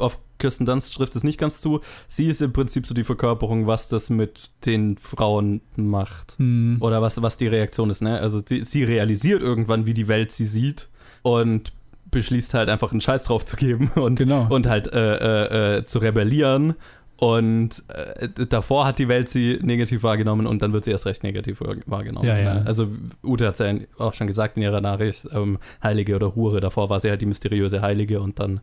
Auf 0.00 0.18
Kirsten 0.38 0.66
Dunst 0.66 0.94
trifft 0.94 1.14
es 1.16 1.24
nicht 1.24 1.38
ganz 1.38 1.60
zu. 1.60 1.80
Sie 2.08 2.26
ist 2.28 2.40
im 2.42 2.52
Prinzip 2.52 2.86
so 2.86 2.94
die 2.94 3.04
Verkörperung, 3.04 3.66
was 3.66 3.88
das 3.88 4.10
mit 4.10 4.50
den 4.66 4.96
Frauen 4.96 5.60
macht. 5.76 6.34
Hm. 6.38 6.78
Oder 6.80 7.02
was, 7.02 7.20
was 7.22 7.36
die 7.36 7.46
Reaktion 7.46 7.90
ist, 7.90 8.00
ne? 8.02 8.18
Also 8.20 8.40
sie, 8.44 8.64
sie 8.64 8.84
realisiert 8.84 9.42
irgendwann, 9.42 9.86
wie 9.86 9.94
die 9.94 10.08
Welt 10.08 10.32
sie 10.32 10.44
sieht 10.46 10.88
und 11.22 11.72
beschließt 12.10 12.54
halt 12.54 12.68
einfach 12.68 12.90
einen 12.90 13.00
Scheiß 13.00 13.24
drauf 13.24 13.44
zu 13.44 13.56
geben 13.56 13.88
und, 13.94 14.18
Genau. 14.18 14.46
und 14.48 14.66
halt 14.66 14.92
äh, 14.92 15.76
äh, 15.76 15.78
äh, 15.78 15.86
zu 15.86 15.98
rebellieren. 16.00 16.74
Und 17.16 17.84
äh, 17.88 18.30
davor 18.48 18.86
hat 18.86 18.98
die 18.98 19.06
Welt 19.08 19.28
sie 19.28 19.58
negativ 19.62 20.02
wahrgenommen 20.02 20.46
und 20.46 20.62
dann 20.62 20.72
wird 20.72 20.86
sie 20.86 20.90
erst 20.90 21.04
recht 21.04 21.22
negativ 21.22 21.60
wahr- 21.60 21.76
wahrgenommen. 21.84 22.26
Ja, 22.26 22.38
ja. 22.38 22.54
ne? 22.54 22.62
Also 22.66 22.88
Ute 23.22 23.46
hat 23.46 23.54
es 23.54 23.58
ja 23.58 23.74
auch 23.98 24.14
schon 24.14 24.26
gesagt 24.26 24.56
in 24.56 24.62
ihrer 24.62 24.80
Nachricht, 24.80 25.28
ähm, 25.34 25.58
Heilige 25.82 26.16
oder 26.16 26.34
Hure. 26.34 26.60
Davor 26.60 26.88
war 26.88 26.98
sie 26.98 27.10
halt 27.10 27.20
die 27.20 27.26
mysteriöse 27.26 27.82
Heilige 27.82 28.22
und 28.22 28.40
dann 28.40 28.60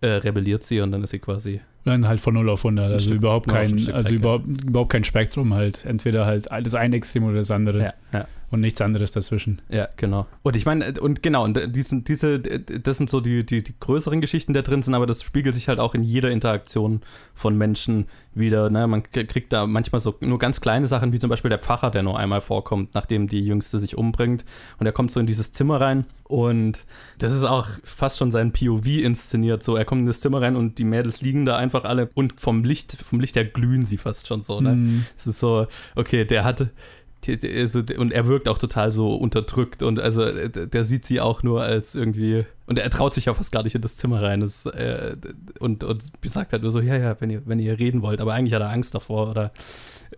äh, 0.00 0.06
rebelliert 0.06 0.62
sie 0.62 0.80
und 0.80 0.92
dann 0.92 1.04
ist 1.04 1.10
sie 1.10 1.18
quasi. 1.18 1.60
Dann 1.84 2.06
halt 2.06 2.20
von 2.20 2.34
0 2.34 2.48
auf 2.50 2.64
100. 2.64 2.86
Ein 2.86 2.92
Also 2.92 3.10
Stück- 3.10 3.16
überhaupt 3.16 3.46
ja, 3.50 3.58
ein 3.58 3.68
kein, 3.68 3.78
Stück 3.78 3.94
also 3.94 4.14
überhaupt, 4.14 4.44
überhaupt 4.64 4.92
kein 4.92 5.04
Spektrum 5.04 5.54
halt. 5.54 5.84
Entweder 5.86 6.26
halt 6.26 6.46
das 6.50 6.74
eine 6.74 6.96
Extrem 6.96 7.24
oder 7.24 7.36
das 7.38 7.50
andere. 7.50 7.94
ja. 8.12 8.26
Und 8.52 8.62
nichts 8.62 8.80
anderes 8.80 9.12
dazwischen. 9.12 9.62
Ja, 9.68 9.88
genau. 9.96 10.26
Und 10.42 10.56
ich 10.56 10.66
meine, 10.66 11.00
und 11.00 11.22
genau, 11.22 11.44
und 11.44 11.76
die 11.76 11.82
sind, 11.82 12.08
diese, 12.08 12.40
das 12.40 12.98
sind 12.98 13.08
so 13.08 13.20
die, 13.20 13.46
die, 13.46 13.62
die 13.62 13.74
größeren 13.78 14.20
Geschichten, 14.20 14.52
die 14.54 14.56
da 14.58 14.62
drin 14.62 14.82
sind, 14.82 14.94
aber 14.96 15.06
das 15.06 15.22
spiegelt 15.22 15.54
sich 15.54 15.68
halt 15.68 15.78
auch 15.78 15.94
in 15.94 16.02
jeder 16.02 16.32
Interaktion 16.32 17.02
von 17.32 17.56
Menschen 17.56 18.06
wieder. 18.34 18.68
Ne? 18.68 18.88
Man 18.88 19.04
kriegt 19.04 19.52
da 19.52 19.68
manchmal 19.68 20.00
so 20.00 20.16
nur 20.18 20.40
ganz 20.40 20.60
kleine 20.60 20.88
Sachen, 20.88 21.12
wie 21.12 21.20
zum 21.20 21.30
Beispiel 21.30 21.48
der 21.48 21.60
Pfarrer, 21.60 21.92
der 21.92 22.02
nur 22.02 22.18
einmal 22.18 22.40
vorkommt, 22.40 22.92
nachdem 22.94 23.28
die 23.28 23.38
Jüngste 23.46 23.78
sich 23.78 23.96
umbringt. 23.96 24.44
Und 24.80 24.86
er 24.86 24.90
kommt 24.90 25.12
so 25.12 25.20
in 25.20 25.26
dieses 25.26 25.52
Zimmer 25.52 25.80
rein 25.80 26.04
und 26.24 26.84
das 27.18 27.36
ist 27.36 27.44
auch 27.44 27.68
fast 27.84 28.18
schon 28.18 28.32
sein 28.32 28.50
POV 28.50 28.84
inszeniert. 28.98 29.62
So, 29.62 29.76
er 29.76 29.84
kommt 29.84 30.00
in 30.00 30.06
das 30.06 30.18
Zimmer 30.20 30.42
rein 30.42 30.56
und 30.56 30.78
die 30.78 30.84
Mädels 30.84 31.22
liegen 31.22 31.44
da 31.44 31.56
einfach 31.56 31.69
alle 31.74 32.10
und 32.14 32.40
vom 32.40 32.64
Licht, 32.64 32.96
vom 33.02 33.20
Licht 33.20 33.36
her 33.36 33.44
glühen 33.44 33.84
sie 33.84 33.96
fast 33.96 34.26
schon 34.26 34.42
so. 34.42 34.60
Ne? 34.60 34.72
Hm. 34.72 35.04
Es 35.16 35.26
ist 35.26 35.40
so, 35.40 35.66
okay, 35.96 36.24
der 36.24 36.44
hatte. 36.44 36.70
Also, 37.28 37.82
und 37.98 38.12
er 38.12 38.26
wirkt 38.28 38.48
auch 38.48 38.56
total 38.56 38.92
so 38.92 39.14
unterdrückt 39.14 39.82
und 39.82 40.00
also 40.00 40.24
der 40.24 40.84
sieht 40.84 41.04
sie 41.04 41.20
auch 41.20 41.42
nur 41.42 41.62
als 41.62 41.94
irgendwie 41.94 42.46
und 42.66 42.78
er 42.78 42.88
traut 42.88 43.12
sich 43.12 43.26
ja 43.26 43.34
fast 43.34 43.52
gar 43.52 43.62
nicht 43.62 43.74
in 43.74 43.82
das 43.82 43.98
Zimmer 43.98 44.22
rein 44.22 44.40
das, 44.40 44.64
äh, 44.64 45.16
und, 45.58 45.84
und 45.84 46.02
sagt 46.24 46.52
halt 46.54 46.62
nur 46.62 46.72
so 46.72 46.80
ja 46.80 46.96
ja 46.96 47.20
wenn 47.20 47.28
ihr 47.28 47.42
wenn 47.44 47.58
ihr 47.58 47.78
reden 47.78 48.00
wollt 48.00 48.22
aber 48.22 48.32
eigentlich 48.32 48.54
hat 48.54 48.62
er 48.62 48.70
Angst 48.70 48.94
davor 48.94 49.28
oder 49.28 49.52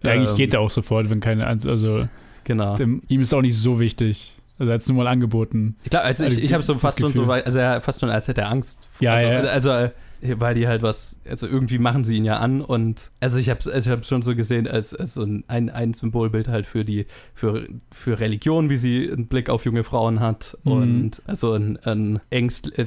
Ja, 0.02 0.12
eigentlich 0.12 0.30
ähm, 0.30 0.36
geht 0.36 0.54
er 0.54 0.60
auch 0.60 0.70
sofort, 0.70 1.10
wenn 1.10 1.18
keine, 1.18 1.44
also 1.44 2.08
genau 2.44 2.76
dem, 2.76 3.02
ihm 3.08 3.20
ist 3.20 3.34
auch 3.34 3.42
nicht 3.42 3.58
so 3.58 3.80
wichtig. 3.80 4.36
Also 4.60 4.70
er 4.70 4.74
hat 4.74 4.82
es 4.82 4.88
nur 4.88 4.98
mal 4.98 5.08
angeboten. 5.08 5.76
ich 5.82 5.90
glaub, 5.90 6.04
also 6.04 6.24
ich, 6.24 6.40
ich 6.40 6.52
habe 6.52 6.62
so 6.62 6.78
fast 6.78 7.00
schon 7.00 7.12
so 7.12 7.24
also 7.24 7.58
er 7.58 7.80
fast 7.80 7.98
schon 7.98 8.10
als 8.10 8.28
hätte 8.28 8.42
er 8.42 8.50
Angst 8.50 8.78
Ja, 9.00 9.14
also, 9.14 9.26
ja. 9.26 9.40
also 9.40 9.70
äh, 9.70 9.90
weil 10.37 10.54
die 10.54 10.68
halt 10.68 10.82
was, 10.82 11.18
also 11.28 11.46
irgendwie 11.46 11.78
machen 11.78 12.04
sie 12.04 12.16
ihn 12.16 12.24
ja 12.24 12.37
an 12.37 12.61
und 12.61 13.11
also 13.20 13.38
ich 13.38 13.50
habe 13.50 13.58
also 13.72 13.88
ich 13.88 13.88
habe 13.88 14.04
schon 14.04 14.22
so 14.22 14.37
gesehen 14.37 14.68
als, 14.68 14.94
als 14.94 15.14
so 15.14 15.22
ein, 15.22 15.44
ein, 15.48 15.68
ein 15.70 15.92
Symbolbild 15.94 16.48
halt 16.48 16.66
für 16.66 16.85
die 16.85 17.06
für, 17.35 17.66
für 17.90 18.20
Religion, 18.20 18.70
wie 18.70 18.76
sie 18.76 19.11
einen 19.11 19.26
Blick 19.26 19.50
auf 19.50 19.64
junge 19.64 19.82
Frauen 19.85 20.20
hat 20.20 20.56
Mhm. 20.64 20.72
und 20.72 21.22
also 21.26 21.54
ein, 21.54 21.76
ein 21.85 22.20
ängst, 22.30 22.78
äh, 22.78 22.87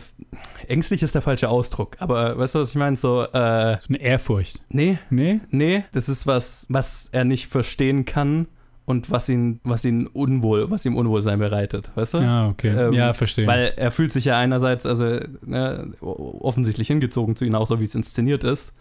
ängstlich 0.67 1.04
ist 1.04 1.15
der 1.15 1.21
falsche 1.21 1.50
Ausdruck, 1.50 1.98
aber 2.00 2.38
weißt 2.38 2.56
du 2.56 2.60
was 2.60 2.69
ich 2.69 2.76
meine 2.76 2.95
so 2.95 3.24
äh, 3.24 3.78
So 3.82 3.88
eine 3.89 4.00
Ehrfurcht. 4.02 4.62
nee 4.69 4.98
Nee? 5.10 5.39
nee 5.52 5.84
das 5.91 6.08
ist 6.10 6.26
was 6.28 6.65
was 6.69 7.10
er 7.12 7.26
nicht 7.26 7.48
verstehen 7.48 8.06
kann 8.06 8.48
und 8.86 9.12
was 9.12 9.28
ihn 9.30 9.60
was 9.63 9.84
ihn 9.84 10.08
unwohl 10.08 10.69
was 10.69 10.86
ihm 10.86 10.95
Unwohlsein 10.95 11.39
bereitet, 11.39 11.91
weißt 11.95 12.15
du? 12.15 12.17
Ja, 12.19 12.48
okay. 12.48 12.69
Ähm, 12.69 12.93
ja, 12.93 13.13
verstehe. 13.13 13.48
Weil 13.48 13.74
er 13.76 13.91
fühlt 13.91 14.12
sich 14.12 14.26
ja 14.26 14.38
einerseits, 14.38 14.86
also 14.86 15.19
ne, 15.45 15.91
offensichtlich 16.02 16.88
hingezogen 16.88 17.36
zu 17.36 17.45
ihnen, 17.45 17.56
auch 17.56 17.67
so 17.67 17.80
wie 17.80 17.86
es 17.86 17.95
inszeniert 17.95 18.43
ist. 18.43 18.76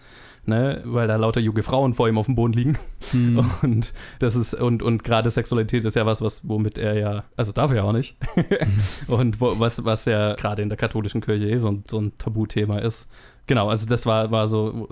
Ne, 0.46 0.82
weil 0.84 1.08
da 1.08 1.16
lauter 1.16 1.40
junge 1.40 1.62
Frauen 1.62 1.94
vor 1.94 2.06
ihm 2.06 2.18
auf 2.18 2.26
dem 2.26 2.34
Boden 2.34 2.52
liegen. 2.52 2.78
Hm. 3.12 3.50
Und 3.62 3.94
das 4.18 4.36
ist, 4.36 4.52
und, 4.52 4.82
und 4.82 5.02
gerade 5.02 5.30
Sexualität 5.30 5.86
ist 5.86 5.96
ja 5.96 6.04
was, 6.04 6.20
was, 6.20 6.46
womit 6.46 6.76
er 6.76 6.98
ja, 6.98 7.24
also 7.34 7.50
darf 7.52 7.70
er 7.70 7.78
ja 7.78 7.82
auch 7.84 7.92
nicht. 7.94 8.16
und 9.06 9.40
wo, 9.40 9.58
was, 9.58 9.84
was 9.86 10.04
ja 10.04 10.34
gerade 10.34 10.60
in 10.60 10.68
der 10.68 10.76
katholischen 10.76 11.22
Kirche 11.22 11.48
eh 11.48 11.56
so, 11.56 11.68
ein- 11.68 11.84
so 11.90 11.98
ein 11.98 12.12
Tabuthema 12.18 12.78
ist. 12.80 13.08
Genau, 13.46 13.68
also 13.68 13.86
das 13.86 14.06
war, 14.06 14.30
war 14.30 14.48
so 14.48 14.88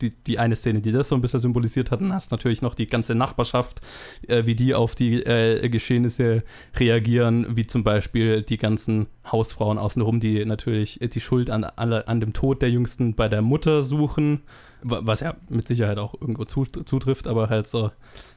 die, 0.00 0.10
die 0.10 0.38
eine 0.38 0.56
Szene, 0.56 0.80
die 0.80 0.90
das 0.92 1.08
so 1.10 1.14
ein 1.14 1.20
bisschen 1.20 1.40
symbolisiert 1.40 1.90
hat. 1.90 2.00
Und 2.00 2.12
hast 2.14 2.30
natürlich 2.30 2.60
noch 2.62 2.74
die 2.74 2.86
ganze 2.86 3.14
Nachbarschaft, 3.14 3.80
äh, 4.26 4.44
wie 4.46 4.54
die 4.54 4.74
auf 4.74 4.94
die 4.94 5.22
äh, 5.22 5.68
Geschehnisse 5.68 6.42
reagieren, 6.78 7.56
wie 7.56 7.66
zum 7.66 7.84
Beispiel 7.84 8.42
die 8.42 8.56
ganzen 8.58 9.06
Hausfrauen 9.30 9.78
außenrum, 9.78 10.18
die 10.20 10.44
natürlich 10.44 10.98
die 11.02 11.20
Schuld 11.20 11.50
an, 11.50 11.64
an, 11.64 11.92
an 11.92 12.20
dem 12.20 12.32
Tod 12.32 12.62
der 12.62 12.70
Jüngsten 12.70 13.14
bei 13.14 13.28
der 13.28 13.42
Mutter 13.42 13.82
suchen, 13.82 14.40
was 14.82 15.20
ja 15.20 15.34
mit 15.48 15.66
Sicherheit 15.68 15.98
auch 15.98 16.14
irgendwo 16.20 16.44
zu, 16.44 16.64
zutrifft, 16.64 17.26
aber 17.26 17.48
halt 17.48 17.66
so, 17.68 17.90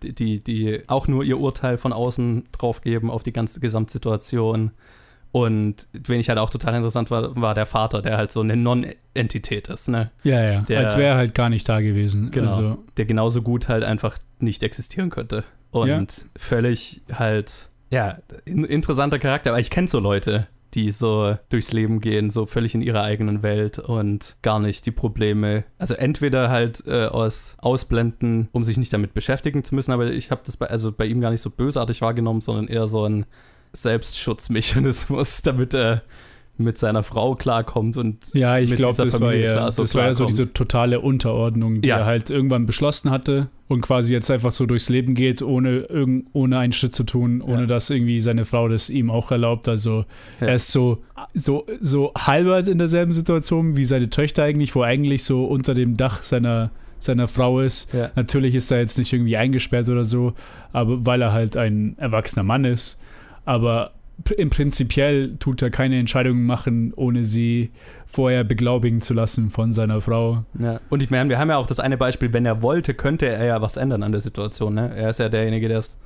die, 0.04 0.44
die, 0.44 0.82
auch 0.88 1.08
nur 1.08 1.24
ihr 1.24 1.40
Urteil 1.40 1.78
von 1.78 1.94
außen 1.94 2.46
drauf 2.52 2.82
geben 2.82 3.10
auf 3.12 3.24
die 3.24 3.34
ganze 3.34 3.60
Gesamtsituation. 3.60 4.72
Und 5.32 5.88
wen 5.94 6.20
ich 6.20 6.30
halt 6.30 6.38
auch 6.38 6.52
total 6.52 6.76
interessant 6.76 7.10
war, 7.10 7.36
war 7.36 7.56
der 7.56 7.66
Vater, 7.66 8.04
der 8.04 8.18
halt 8.18 8.32
so 8.32 8.42
eine 8.42 8.56
Non-Entität 8.56 9.68
ist, 9.68 9.88
ne? 9.90 10.12
ja, 10.24 10.40
ja. 10.44 10.62
der- 10.62 10.80
Als 10.82 10.96
wäre 10.96 11.14
er 11.14 11.16
halt 11.18 11.34
gar 11.34 11.50
nicht 11.50 11.68
da 11.68 11.82
gewesen. 11.82 12.30
Genau. 12.30 12.50
Also, 12.50 12.84
der 12.98 13.06
genauso 13.06 13.42
gut 13.42 13.68
halt 13.68 13.84
einfach 13.84 14.20
nicht 14.40 14.62
existieren 14.62 15.10
könnte. 15.10 15.44
Und 15.72 15.88
Ja. 15.88 16.04
völlig 16.38 17.02
halt, 17.12 17.70
ja, 17.90 18.20
in, 18.46 18.64
interessanter 18.64 19.18
Charakter. 19.18 19.50
Aber 19.50 19.60
ich 19.60 19.72
kenne 19.72 19.88
so 19.88 20.00
Leute, 20.00 20.48
die 20.74 20.92
so 20.92 21.38
durchs 21.50 21.72
Leben 21.72 22.00
gehen, 22.00 22.30
so 22.30 22.46
völlig 22.46 22.76
in 22.76 22.82
ihrer 22.82 23.04
eigenen 23.04 23.44
Welt 23.44 23.80
und 23.80 24.36
gar 24.42 24.60
nicht 24.60 24.86
die 24.86 24.92
Probleme. 24.92 25.66
Also 25.78 25.94
entweder 25.94 26.50
halt 26.50 26.84
äh, 26.88 27.06
aus 27.06 27.56
Ausblenden, 27.60 28.50
um 28.52 28.64
sich 28.64 28.78
nicht 28.78 28.94
damit 28.94 29.14
beschäftigen 29.14 29.64
zu 29.64 29.76
müssen, 29.76 29.92
aber 29.92 30.12
ich 30.12 30.32
habe 30.32 30.42
das 30.46 30.58
bei, 30.58 30.68
also 30.68 30.92
bei 30.92 31.06
ihm 31.06 31.22
gar 31.22 31.32
nicht 31.32 31.42
so 31.42 31.50
bösartig 31.50 32.02
wahrgenommen, 32.02 32.42
sondern 32.42 32.68
eher 32.68 32.88
so 32.88 33.06
ein 33.06 33.26
Selbstschutzmechanismus, 33.74 35.42
damit 35.44 35.74
er 35.74 36.04
mit 36.58 36.78
seiner 36.78 37.02
Frau 37.02 37.36
klarkommt 37.36 37.98
und 37.98 38.18
ja, 38.34 38.60
ich 38.60 38.76
glaube, 38.76 39.04
das 39.04 39.20
war 39.20 39.34
ja, 39.34 39.72
so 39.72 39.82
das 39.82 39.96
war 39.96 40.06
ja 40.06 40.14
so 40.14 40.26
diese 40.26 40.54
totale 40.54 41.00
Unterordnung, 41.00 41.82
die 41.82 41.90
ja. 41.90 41.98
er 41.98 42.06
halt 42.06 42.30
irgendwann 42.30 42.68
beschlossen 42.68 43.10
hatte 43.10 43.50
und 43.68 43.82
quasi 43.82 44.14
jetzt 44.14 44.30
einfach 44.30 44.52
so 44.52 44.68
durchs 44.68 44.88
Leben 44.88 45.16
geht, 45.16 45.42
ohne 45.42 45.80
irgend, 45.80 46.28
ohne 46.34 46.60
einen 46.60 46.72
Schritt 46.72 46.96
zu 46.96 47.06
tun, 47.06 47.42
ohne 47.42 47.62
ja. 47.62 47.66
dass 47.66 47.90
irgendwie 47.90 48.22
seine 48.22 48.46
Frau 48.46 48.68
das 48.68 48.92
ihm 48.92 49.10
auch 49.10 49.32
erlaubt. 49.32 49.68
Also 49.68 50.06
ja. 50.40 50.48
er 50.48 50.56
ist 50.56 50.72
so 50.72 51.02
so 51.34 51.66
so 51.82 52.12
halbert 52.16 52.68
in 52.68 52.78
derselben 52.78 53.14
Situation 53.14 53.76
wie 53.76 53.86
seine 53.86 54.12
Töchter 54.12 54.44
eigentlich, 54.44 54.76
wo 54.76 54.84
er 54.84 54.90
eigentlich 54.90 55.24
so 55.24 55.46
unter 55.46 55.74
dem 55.74 55.98
Dach 55.98 56.22
seiner 56.22 56.70
seiner 57.00 57.28
Frau 57.28 57.60
ist. 57.60 57.94
Natürlich 58.16 58.56
ist 58.56 58.72
er 58.72 58.80
jetzt 58.80 58.98
nicht 58.98 59.12
irgendwie 59.12 59.36
eingesperrt 59.38 59.90
oder 59.90 60.06
so, 60.06 60.34
aber 60.72 61.06
weil 61.06 61.22
er 61.22 61.34
halt 61.34 61.58
ein 61.58 61.98
erwachsener 61.98 62.44
Mann 62.44 62.64
ist. 62.64 62.98
Aber 63.44 63.92
im 64.38 64.50
Prinzipiell 64.50 65.36
tut 65.38 65.62
er 65.62 65.70
keine 65.70 66.00
Entscheidungen 66.00 66.46
machen, 66.46 66.94
ohne 66.96 67.26
sie 67.26 67.72
vorher 68.06 68.44
beglaubigen 68.44 69.02
zu 69.02 69.14
lassen 69.14 69.50
von 69.50 69.72
seiner 69.72 70.02
Frau. 70.02 70.44
Ja. 70.60 70.80
Und 70.90 71.02
ich 71.02 71.10
meine, 71.10 71.30
wir 71.30 71.40
haben 71.40 71.50
ja 71.50 71.58
auch 71.58 71.68
das 71.68 71.80
eine 71.80 71.98
Beispiel, 71.98 72.32
wenn 72.32 72.46
er 72.46 72.62
wollte, 72.62 72.94
könnte 72.94 73.28
er 73.28 73.46
ja 73.46 73.62
was 73.62 73.78
ändern 73.78 74.04
an 74.04 74.12
der 74.12 74.22
Situation. 74.22 74.76
Ne? 74.76 74.96
Er 74.96 75.10
ist 75.10 75.20
ja 75.20 75.30
derjenige, 75.30 75.68
der 75.68 75.80
es, 75.80 75.98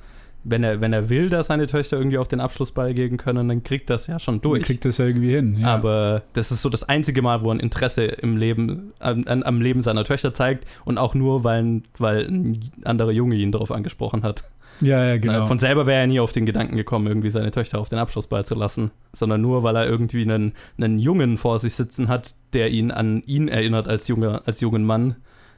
wenn 0.44 0.64
er, 0.64 0.80
wenn 0.80 0.92
er 0.92 1.10
will, 1.10 1.28
dass 1.28 1.48
seine 1.48 1.66
Töchter 1.66 1.98
irgendwie 1.98 2.18
auf 2.18 2.28
den 2.28 2.40
Abschlussball 2.40 2.94
gehen 2.94 3.16
können, 3.16 3.48
dann 3.48 3.62
kriegt 3.62 3.90
das 3.90 4.06
ja 4.06 4.18
schon 4.18 4.40
durch. 4.40 4.62
Kriegt 4.62 4.84
das 4.84 4.98
ja 4.98 5.06
irgendwie 5.06 5.32
hin. 5.32 5.58
Ja. 5.58 5.74
Aber 5.74 6.22
das 6.32 6.50
ist 6.50 6.62
so 6.62 6.68
das 6.68 6.84
einzige 6.84 7.22
Mal, 7.22 7.42
wo 7.42 7.50
er 7.50 7.56
ein 7.56 7.60
Interesse 7.60 8.04
im 8.04 8.36
Leben, 8.36 8.92
am, 8.98 9.24
am 9.26 9.60
Leben 9.60 9.82
seiner 9.82 10.04
Töchter 10.04 10.34
zeigt 10.34 10.64
und 10.84 10.98
auch 10.98 11.14
nur, 11.14 11.44
weil, 11.44 11.82
weil 11.98 12.26
ein 12.26 12.60
anderer 12.84 13.12
Junge 13.12 13.36
ihn 13.36 13.52
darauf 13.52 13.72
angesprochen 13.72 14.22
hat. 14.22 14.44
Ja, 14.80 15.04
ja, 15.04 15.16
genau. 15.16 15.44
Von 15.46 15.58
selber 15.58 15.86
wäre 15.86 16.02
er 16.02 16.06
nie 16.06 16.20
auf 16.20 16.32
den 16.32 16.46
Gedanken 16.46 16.76
gekommen, 16.76 17.06
irgendwie 17.06 17.30
seine 17.30 17.50
Töchter 17.50 17.80
auf 17.80 17.88
den 17.88 17.98
Abschlussball 17.98 18.44
zu 18.44 18.54
lassen, 18.54 18.90
sondern 19.12 19.40
nur, 19.40 19.62
weil 19.62 19.76
er 19.76 19.86
irgendwie 19.86 20.22
einen, 20.22 20.52
einen 20.76 20.98
Jungen 20.98 21.36
vor 21.36 21.58
sich 21.58 21.74
sitzen 21.74 22.08
hat, 22.08 22.34
der 22.52 22.70
ihn 22.70 22.90
an 22.90 23.22
ihn 23.26 23.48
erinnert 23.48 23.88
als, 23.88 24.06
Junge, 24.08 24.42
als 24.46 24.60
jungen 24.60 24.84
Mann, 24.84 25.16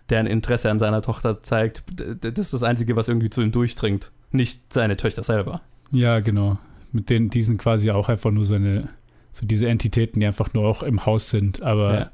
der 0.09 0.21
ein 0.21 0.27
Interesse 0.27 0.71
an 0.71 0.79
seiner 0.79 1.03
Tochter 1.03 1.43
zeigt. 1.43 1.85
Das 2.21 2.39
ist 2.39 2.55
das 2.55 2.63
Einzige, 2.63 2.97
was 2.97 3.09
irgendwie 3.09 3.31
zu 3.31 3.43
ihm 3.43 3.53
durchdringt, 3.53 4.11
nicht 4.33 4.73
seine 4.73 4.97
Töchter 4.97 5.23
selber. 5.23 5.61
Ja, 5.91 6.21
genau. 6.21 6.59
Mit 6.93 7.11
denen, 7.11 7.31
die 7.31 7.43
sind 7.43 7.59
quasi 7.59 7.91
auch 7.91 8.09
einfach 8.09 8.31
nur 8.31 8.45
seine, 8.45 8.89
so 9.31 9.47
diese 9.47 9.69
Entitäten, 9.69 10.21
die 10.21 10.27
einfach 10.27 10.53
nur 10.55 10.65
auch 10.65 10.83
im 10.83 11.07
Haus 11.07 11.31
sind, 11.31 11.63
aber 11.63 11.95
ja. 11.95 12.11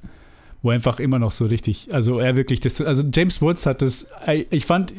wo 0.62 0.70
einfach 0.70 1.00
immer 1.00 1.18
noch 1.18 1.30
so 1.30 1.46
richtig, 1.46 1.88
also 1.92 2.18
er 2.18 2.36
wirklich 2.36 2.60
das, 2.60 2.80
also 2.80 3.02
James 3.12 3.40
Woods 3.40 3.66
hat 3.66 3.82
das, 3.82 4.06
ich 4.50 4.66
fand, 4.66 4.94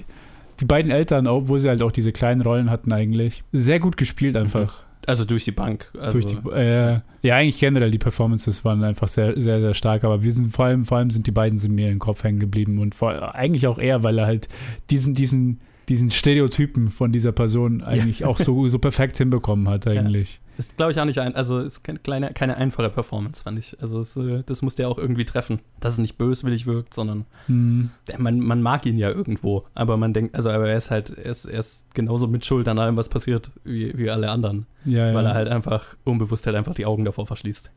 die 0.60 0.66
beiden 0.66 0.92
Eltern, 0.92 1.28
obwohl 1.28 1.60
sie 1.60 1.70
halt 1.70 1.82
auch 1.82 1.92
diese 1.92 2.12
kleinen 2.12 2.42
Rollen 2.42 2.70
hatten 2.70 2.92
eigentlich, 2.92 3.44
sehr 3.52 3.80
gut 3.80 3.98
gespielt 3.98 4.36
mhm. 4.36 4.42
einfach. 4.42 4.86
Also 5.06 5.24
durch 5.24 5.46
die 5.46 5.52
Bank. 5.52 5.90
Also. 5.98 6.20
Durch 6.20 6.36
die, 6.36 6.50
äh, 6.50 7.00
ja, 7.22 7.36
eigentlich 7.36 7.60
generell 7.60 7.92
die 7.92 7.98
Performances 7.98 8.66
waren 8.66 8.84
einfach 8.84 9.08
sehr, 9.08 9.40
sehr, 9.40 9.62
sehr 9.62 9.74
stark, 9.74 10.04
aber 10.04 10.24
wir 10.24 10.32
sind 10.34 10.52
vor 10.54 10.66
allem, 10.66 10.86
vor 10.86 10.98
allem 10.98 11.12
sind 11.12 11.28
die 11.28 11.32
beiden 11.32 11.60
sind 11.60 11.76
mir 11.76 11.90
im 11.90 12.00
Kopf 12.00 12.24
hängen 12.24 12.40
geblieben 12.40 12.80
und 12.80 12.94
vor, 12.94 13.34
eigentlich 13.36 13.68
auch 13.68 13.78
er, 13.78 14.04
weil 14.04 14.18
er 14.18 14.26
halt 14.26 14.50
diesen, 14.90 15.14
diesen, 15.14 15.62
diesen 15.90 16.10
Stereotypen 16.10 16.90
von 16.90 17.12
dieser 17.12 17.32
Person 17.32 17.82
eigentlich 17.82 18.20
ja. 18.20 18.28
auch 18.28 18.38
so, 18.38 18.68
so 18.68 18.78
perfekt 18.78 19.18
hinbekommen 19.18 19.70
hat 19.70 19.88
eigentlich. 19.88 20.36
Ja. 20.36 20.60
Ist, 20.60 20.76
glaube 20.76 20.92
ich, 20.92 21.00
auch 21.00 21.06
nicht 21.06 21.20
ein, 21.20 21.36
also 21.36 21.60
ist 21.60 21.84
keine, 21.84 22.00
kleine, 22.00 22.32
keine 22.34 22.58
einfache 22.58 22.90
Performance, 22.90 23.44
fand 23.44 23.60
ich. 23.60 23.78
Also 23.80 24.00
es, 24.00 24.18
äh, 24.18 24.44
das 24.46 24.62
muss 24.62 24.76
der 24.76 24.90
auch 24.90 24.98
irgendwie 24.98 25.24
treffen, 25.24 25.60
dass 25.80 25.94
es 25.94 26.00
nicht 26.00 26.18
böswillig 26.18 26.66
wirkt, 26.66 26.94
sondern 26.94 27.26
mhm. 27.48 27.92
man, 28.18 28.40
man 28.40 28.62
mag 28.62 28.86
ihn 28.86 28.98
ja 28.98 29.10
irgendwo, 29.10 29.66
aber 29.76 29.98
man 29.98 30.14
denkt, 30.14 30.36
also 30.36 30.50
aber 30.50 30.68
er 30.68 30.78
ist 30.78 30.92
halt, 30.92 31.12
er 31.12 31.32
ist, 31.32 31.46
er 31.46 31.60
ist 31.60 31.94
genauso 31.94 32.28
mit 32.28 32.44
Schuld 32.44 32.68
an 32.68 32.80
allem, 32.80 32.98
was 32.98 33.08
passiert, 33.08 33.52
wie, 33.64 33.96
wie 33.98 34.10
alle 34.10 34.30
anderen. 34.30 34.66
Ja, 34.84 35.14
weil 35.14 35.26
er 35.26 35.36
halt 35.36 35.48
einfach 35.48 35.96
unbewusst 36.04 36.46
halt 36.48 36.56
einfach 36.56 36.76
die 36.76 36.86
Augen 36.86 37.06
davor 37.06 37.28
verschließt. 37.28 37.72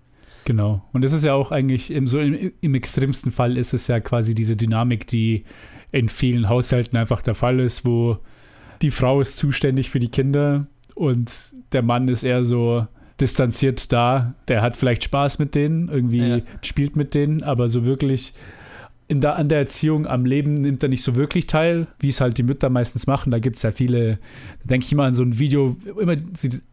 Genau. 0.46 0.82
Und 0.92 1.04
es 1.04 1.12
ist 1.12 1.24
ja 1.24 1.34
auch 1.34 1.52
eigentlich, 1.52 1.90
im, 1.90 2.08
so 2.08 2.18
im, 2.18 2.52
im 2.60 2.74
extremsten 2.74 3.30
Fall 3.30 3.58
ist 3.58 3.72
es 3.72 3.86
ja 3.88 4.00
quasi 4.00 4.34
diese 4.34 4.56
Dynamik, 4.56 5.06
die 5.06 5.44
in 5.92 6.08
vielen 6.08 6.48
Haushalten 6.48 6.96
einfach 6.96 7.22
der 7.22 7.34
Fall 7.34 7.60
ist, 7.60 7.84
wo 7.84 8.18
die 8.82 8.90
Frau 8.90 9.20
ist 9.20 9.36
zuständig 9.36 9.90
für 9.90 10.00
die 10.00 10.08
Kinder 10.08 10.66
und 10.94 11.30
der 11.72 11.82
Mann 11.82 12.08
ist 12.08 12.24
eher 12.24 12.44
so 12.44 12.86
distanziert 13.20 13.92
da. 13.92 14.34
Der 14.48 14.62
hat 14.62 14.76
vielleicht 14.76 15.04
Spaß 15.04 15.38
mit 15.38 15.54
denen, 15.54 15.88
irgendwie 15.88 16.26
ja. 16.26 16.40
spielt 16.62 16.96
mit 16.96 17.14
denen, 17.14 17.42
aber 17.42 17.68
so 17.68 17.84
wirklich 17.84 18.32
in 19.10 19.20
der, 19.20 19.34
an 19.34 19.48
der 19.48 19.58
Erziehung, 19.58 20.06
am 20.06 20.24
Leben 20.24 20.54
nimmt 20.54 20.84
er 20.84 20.88
nicht 20.88 21.02
so 21.02 21.16
wirklich 21.16 21.48
teil, 21.48 21.88
wie 21.98 22.10
es 22.10 22.20
halt 22.20 22.38
die 22.38 22.44
Mütter 22.44 22.70
meistens 22.70 23.08
machen. 23.08 23.32
Da 23.32 23.40
gibt 23.40 23.56
es 23.56 23.62
ja 23.62 23.72
viele, 23.72 24.20
da 24.62 24.68
denke 24.68 24.86
ich 24.86 24.92
immer 24.92 25.02
an 25.02 25.14
so 25.14 25.24
ein 25.24 25.36
Video, 25.36 25.76
immer 25.98 26.14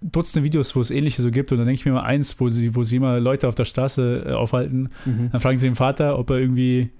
Dutzende 0.01 0.43
Videos, 0.43 0.75
wo 0.75 0.79
es 0.79 0.91
ähnliche 0.91 1.23
so 1.23 1.31
gibt. 1.31 1.51
Und 1.51 1.57
dann 1.57 1.65
denke 1.65 1.79
ich 1.79 1.85
mir 1.87 1.93
mal 1.93 2.03
eins, 2.03 2.39
wo 2.39 2.47
sie, 2.47 2.75
wo 2.75 2.83
sie 2.83 2.97
immer 2.97 3.19
Leute 3.19 3.47
auf 3.47 3.55
der 3.55 3.65
Straße 3.65 4.25
äh, 4.27 4.31
aufhalten. 4.33 4.89
Mhm. 5.05 5.29
Dann 5.31 5.41
fragen 5.41 5.57
sie 5.57 5.67
den 5.67 5.73
Vater, 5.73 6.19
ob 6.19 6.29
er 6.29 6.37
irgendwie 6.37 6.91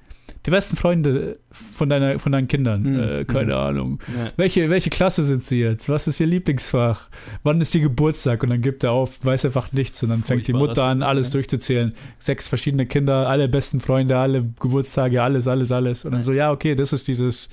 die 0.47 0.51
besten 0.51 0.77
Freunde 0.77 1.39
von, 1.51 1.89
deiner, 1.89 2.19
von 2.19 2.31
deinen 2.31 2.47
Kindern. 2.47 2.83
Mhm. 2.83 2.99
Äh, 2.99 3.25
keine 3.25 3.51
mhm. 3.51 3.59
Ahnung. 3.59 3.99
Ja. 4.07 4.31
Welche, 4.37 4.69
welche 4.69 4.89
Klasse 4.89 5.23
sind 5.23 5.43
sie 5.43 5.59
jetzt? 5.59 5.89
Was 5.89 6.07
ist 6.07 6.21
ihr 6.21 6.25
Lieblingsfach? 6.25 7.09
Wann 7.43 7.59
ist 7.59 7.75
ihr 7.75 7.81
Geburtstag? 7.81 8.43
Und 8.43 8.51
dann 8.51 8.61
gibt 8.61 8.85
er 8.85 8.93
auf, 8.93 9.25
weiß 9.25 9.43
einfach 9.43 9.73
nichts. 9.73 10.01
Und 10.03 10.09
dann 10.09 10.23
fängt 10.23 10.45
Furchtbar 10.45 10.59
die 10.61 10.67
Mutter 10.67 10.83
an, 10.85 11.03
alles 11.03 11.27
ja. 11.27 11.33
durchzuzählen. 11.33 11.93
Sechs 12.17 12.47
verschiedene 12.47 12.85
Kinder, 12.85 13.27
alle 13.27 13.49
besten 13.49 13.81
Freunde, 13.81 14.17
alle 14.17 14.45
Geburtstage, 14.61 15.21
alles, 15.21 15.49
alles, 15.49 15.73
alles. 15.73 16.05
Und 16.05 16.13
dann 16.13 16.21
so, 16.21 16.31
ja, 16.31 16.49
okay, 16.49 16.75
das 16.75 16.93
ist 16.93 17.09
dieses 17.09 17.49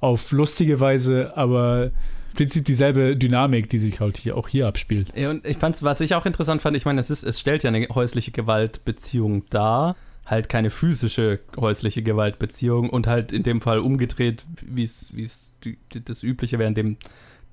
auf 0.00 0.32
lustige 0.32 0.80
Weise, 0.80 1.36
aber 1.36 1.90
im 2.30 2.36
Prinzip 2.36 2.64
dieselbe 2.64 3.18
Dynamik, 3.18 3.68
die 3.68 3.76
sich 3.76 4.00
halt 4.00 4.16
hier 4.16 4.34
auch 4.34 4.48
hier 4.48 4.66
abspielt. 4.66 5.12
Ja, 5.14 5.28
und 5.28 5.46
ich 5.46 5.58
fand, 5.58 5.82
was 5.82 6.00
ich 6.00 6.14
auch 6.14 6.24
interessant 6.24 6.62
fand, 6.62 6.74
ich 6.74 6.86
meine, 6.86 7.00
es 7.00 7.10
ist, 7.10 7.22
es 7.22 7.38
stellt 7.38 7.64
ja 7.64 7.68
eine 7.68 7.86
häusliche 7.88 8.30
Gewaltbeziehung 8.30 9.44
dar 9.50 9.94
halt 10.30 10.48
keine 10.48 10.70
physische 10.70 11.40
häusliche 11.56 12.02
Gewaltbeziehung 12.02 12.88
und 12.88 13.06
halt 13.06 13.32
in 13.32 13.42
dem 13.42 13.60
Fall 13.60 13.80
umgedreht, 13.80 14.46
wie 14.62 14.84
es 14.84 15.12
das 15.90 16.22
Übliche 16.22 16.58
wäre, 16.58 16.68
in 16.68 16.74
dem 16.74 16.96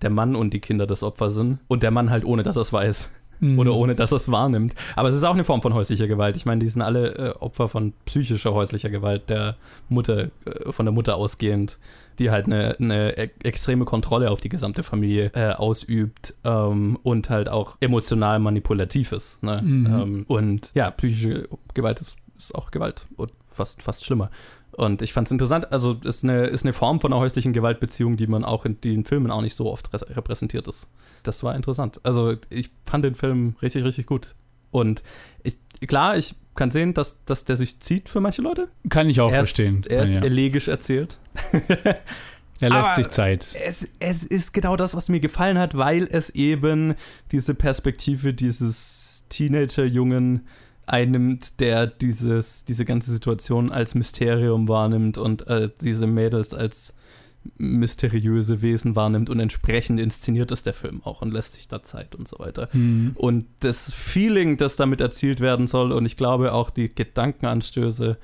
der 0.03 0.11
Mann 0.11 0.35
und 0.35 0.53
die 0.53 0.59
Kinder 0.59 0.85
das 0.85 1.01
Opfer 1.01 1.31
sind 1.31 1.57
und 1.67 1.81
der 1.81 1.89
Mann 1.89 2.11
halt 2.11 2.23
ohne, 2.23 2.43
dass 2.43 2.55
er 2.55 2.61
es 2.61 2.71
weiß. 2.71 3.09
Mhm. 3.39 3.59
Oder 3.59 3.75
ohne, 3.75 3.93
dass 3.93 4.11
er 4.11 4.15
es 4.15 4.31
wahrnimmt. 4.31 4.73
Aber 4.95 5.09
es 5.09 5.15
ist 5.15 5.23
auch 5.23 5.33
eine 5.33 5.43
Form 5.43 5.61
von 5.61 5.73
häuslicher 5.73 6.07
Gewalt. 6.07 6.35
Ich 6.37 6.47
meine, 6.47 6.59
die 6.59 6.69
sind 6.69 6.81
alle 6.81 7.15
äh, 7.15 7.29
Opfer 7.39 7.67
von 7.67 7.93
psychischer 8.05 8.53
häuslicher 8.53 8.89
Gewalt 8.89 9.29
der 9.29 9.57
Mutter, 9.89 10.29
äh, 10.45 10.71
von 10.71 10.87
der 10.87 10.93
Mutter 10.93 11.15
ausgehend, 11.15 11.77
die 12.17 12.31
halt 12.31 12.47
eine, 12.47 12.77
eine 12.79 13.15
e 13.15 13.29
extreme 13.43 13.85
Kontrolle 13.85 14.31
auf 14.31 14.39
die 14.39 14.49
gesamte 14.49 14.81
Familie 14.81 15.31
äh, 15.35 15.51
ausübt 15.51 16.33
ähm, 16.43 16.97
und 17.03 17.29
halt 17.29 17.47
auch 17.47 17.77
emotional 17.79 18.39
manipulativ 18.39 19.11
ist. 19.11 19.43
Ne? 19.43 19.61
Mhm. 19.63 19.85
Ähm, 19.85 20.25
und 20.27 20.71
ja, 20.73 20.89
psychische 20.89 21.47
Gewalt 21.75 22.01
ist 22.01 22.17
ist 22.37 22.55
auch 22.55 22.71
Gewalt 22.71 23.07
und 23.15 23.31
fast, 23.43 23.81
fast 23.81 24.05
schlimmer. 24.05 24.29
Und 24.71 25.01
ich 25.01 25.11
fand 25.11 25.27
es 25.27 25.31
interessant, 25.31 25.71
also 25.71 25.93
ist 26.03 26.23
eine, 26.23 26.45
ist 26.45 26.63
eine 26.63 26.73
Form 26.73 26.99
von 26.99 27.11
einer 27.11 27.19
häuslichen 27.19 27.51
Gewaltbeziehung, 27.51 28.15
die 28.15 28.27
man 28.27 28.43
auch 28.43 28.63
in 28.63 28.79
den 28.81 29.05
Filmen 29.05 29.31
auch 29.31 29.41
nicht 29.41 29.55
so 29.55 29.71
oft 29.71 29.89
repräsentiert 29.93 30.67
ist. 30.67 30.87
Das 31.23 31.43
war 31.43 31.55
interessant. 31.55 31.99
Also 32.03 32.35
ich 32.49 32.69
fand 32.85 33.03
den 33.03 33.15
Film 33.15 33.55
richtig, 33.61 33.83
richtig 33.83 34.05
gut. 34.05 34.35
Und 34.69 35.01
ich, 35.43 35.57
klar, 35.87 36.15
ich 36.17 36.35
kann 36.53 36.69
sehen, 36.71 36.93
dass, 36.93 37.23
dass 37.25 37.43
der 37.45 37.57
sich 37.57 37.79
zieht 37.79 38.09
für 38.09 38.19
manche 38.19 38.41
Leute. 38.41 38.67
Kann 38.89 39.09
ich 39.09 39.19
auch 39.19 39.31
er 39.31 39.39
verstehen. 39.39 39.83
er 39.89 40.03
ist 40.03 40.15
ja. 40.15 40.21
elegisch 40.21 40.67
erzählt. 40.67 41.17
er 41.51 42.69
lässt 42.69 42.89
Aber 42.89 42.95
sich 42.95 43.09
Zeit. 43.09 43.47
Es, 43.63 43.89
es 43.99 44.23
ist 44.23 44.53
genau 44.53 44.75
das, 44.75 44.95
was 44.95 45.09
mir 45.09 45.19
gefallen 45.19 45.57
hat, 45.57 45.75
weil 45.77 46.07
es 46.11 46.29
eben 46.31 46.93
diese 47.31 47.55
Perspektive 47.55 48.33
dieses 48.33 49.23
Teenager-Jungen 49.29 50.45
einnimmt, 50.87 51.59
der 51.59 51.85
dieses, 51.85 52.65
diese 52.65 52.85
ganze 52.85 53.11
Situation 53.11 53.71
als 53.71 53.93
Mysterium 53.93 54.67
wahrnimmt 54.67 55.17
und 55.17 55.45
äh, 55.47 55.69
diese 55.81 56.07
Mädels 56.07 56.53
als 56.53 56.93
mysteriöse 57.57 58.61
Wesen 58.61 58.95
wahrnimmt 58.95 59.29
und 59.29 59.39
entsprechend 59.39 59.99
inszeniert 59.99 60.51
ist 60.51 60.65
der 60.65 60.73
Film 60.73 61.01
auch 61.03 61.21
und 61.21 61.31
lässt 61.31 61.53
sich 61.53 61.67
da 61.67 61.81
Zeit 61.83 62.15
und 62.15 62.27
so 62.27 62.39
weiter. 62.39 62.69
Mhm. 62.73 63.11
Und 63.15 63.45
das 63.59 63.93
Feeling, 63.93 64.57
das 64.57 64.75
damit 64.75 65.01
erzielt 65.01 65.39
werden 65.39 65.67
soll 65.67 65.91
und 65.91 66.05
ich 66.05 66.17
glaube 66.17 66.53
auch 66.53 66.69
die 66.69 66.93
Gedankenanstöße, 66.93 68.17